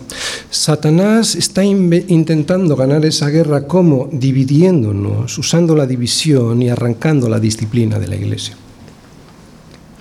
[0.51, 7.99] Satanás está intentando ganar esa guerra como dividiéndonos, usando la división y arrancando la disciplina
[7.99, 8.57] de la iglesia.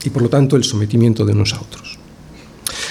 [0.04, 1.91] Y por lo tanto el sometimiento de unos a otros.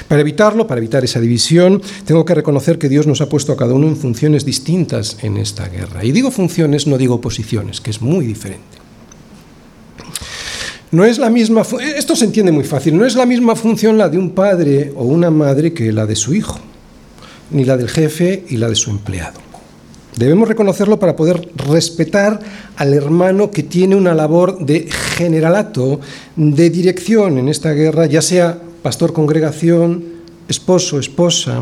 [0.09, 3.57] Para evitarlo, para evitar esa división, tengo que reconocer que Dios nos ha puesto a
[3.57, 6.05] cada uno en funciones distintas en esta guerra.
[6.05, 8.81] Y digo funciones, no digo posiciones, que es muy diferente.
[10.93, 11.63] No es la misma,
[11.97, 15.05] esto se entiende muy fácil, no es la misma función la de un padre o
[15.05, 16.59] una madre que la de su hijo,
[17.53, 19.39] ni la del jefe y la de su empleado.
[20.17, 22.41] Debemos reconocerlo para poder respetar
[22.77, 26.01] al hermano que tiene una labor de generalato,
[26.35, 30.05] de dirección en esta guerra, ya sea pastor congregación,
[30.49, 31.61] esposo, esposa,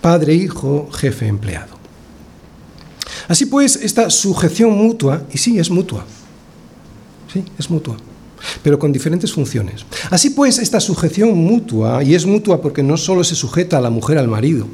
[0.00, 1.76] padre, hijo, jefe, empleado.
[3.28, 6.04] Así pues, esta sujeción mutua, y sí, es mutua,
[7.32, 7.96] sí, es mutua
[8.62, 9.84] pero con diferentes funciones.
[10.10, 14.18] Así pues, esta sujeción mutua, y es mutua porque no solo se sujeta la mujer
[14.18, 14.66] al marido,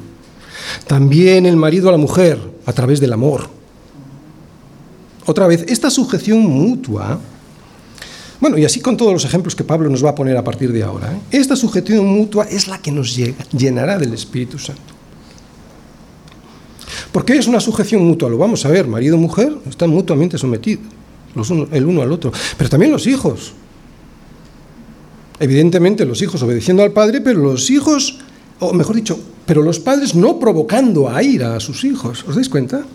[0.87, 3.49] también el marido a la mujer a través del amor.
[5.25, 7.19] Otra vez, esta sujeción mutua,
[8.45, 10.71] Bueno, y así con todos los ejemplos que Pablo nos va a poner a partir
[10.71, 11.11] de ahora.
[11.11, 11.19] ¿eh?
[11.31, 13.17] Esta sujeción mutua es la que nos
[13.51, 14.93] llenará del Espíritu Santo.
[17.11, 18.29] ¿Por qué es una sujeción mutua?
[18.29, 20.85] Lo vamos a ver, marido y mujer están mutuamente sometidos,
[21.71, 23.53] el uno al otro, pero también los hijos.
[25.39, 28.19] Evidentemente los hijos obedeciendo al padre, pero los hijos,
[28.59, 32.23] o mejor dicho, pero los padres no provocando a ira a sus hijos.
[32.27, 32.85] ¿Os dais cuenta?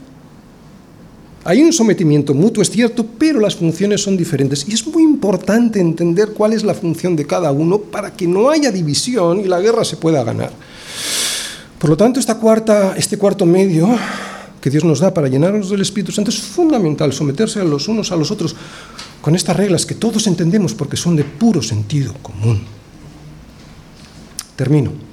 [1.43, 4.67] Hay un sometimiento mutuo, es cierto, pero las funciones son diferentes.
[4.69, 8.51] Y es muy importante entender cuál es la función de cada uno para que no
[8.51, 10.53] haya división y la guerra se pueda ganar.
[11.79, 13.89] Por lo tanto, esta cuarta, este cuarto medio
[14.61, 18.13] que Dios nos da para llenarnos del Espíritu Santo es fundamental, someterse a los unos
[18.13, 18.55] a los otros
[19.23, 22.61] con estas reglas que todos entendemos porque son de puro sentido común.
[24.57, 25.10] Termino.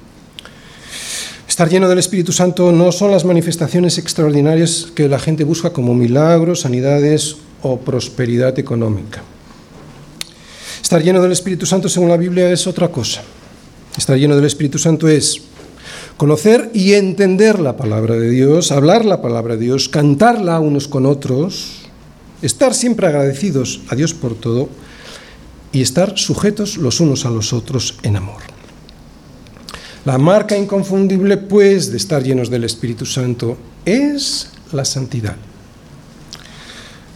[1.58, 5.92] Estar lleno del Espíritu Santo no son las manifestaciones extraordinarias que la gente busca como
[5.92, 9.24] milagros, sanidades o prosperidad económica.
[10.80, 13.22] Estar lleno del Espíritu Santo, según la Biblia, es otra cosa.
[13.96, 15.42] Estar lleno del Espíritu Santo es
[16.16, 21.06] conocer y entender la palabra de Dios, hablar la palabra de Dios, cantarla unos con
[21.06, 21.88] otros,
[22.40, 24.68] estar siempre agradecidos a Dios por todo
[25.72, 28.57] y estar sujetos los unos a los otros en amor.
[30.08, 35.36] La marca inconfundible, pues, de estar llenos del Espíritu Santo es la santidad.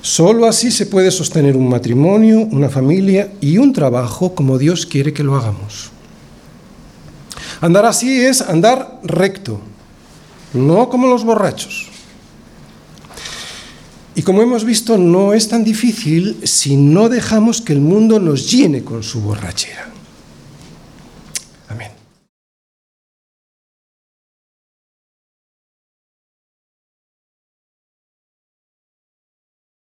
[0.03, 5.15] Solo así se puede sostener un matrimonio, una familia y un trabajo como Dios quiere
[5.15, 5.89] que lo hagamos.
[7.63, 9.59] Andar así es andar recto,
[10.53, 11.89] no como los borrachos.
[14.15, 18.51] Y como hemos visto, no es tan difícil si no dejamos que el mundo nos
[18.51, 19.92] llene con su borrachera.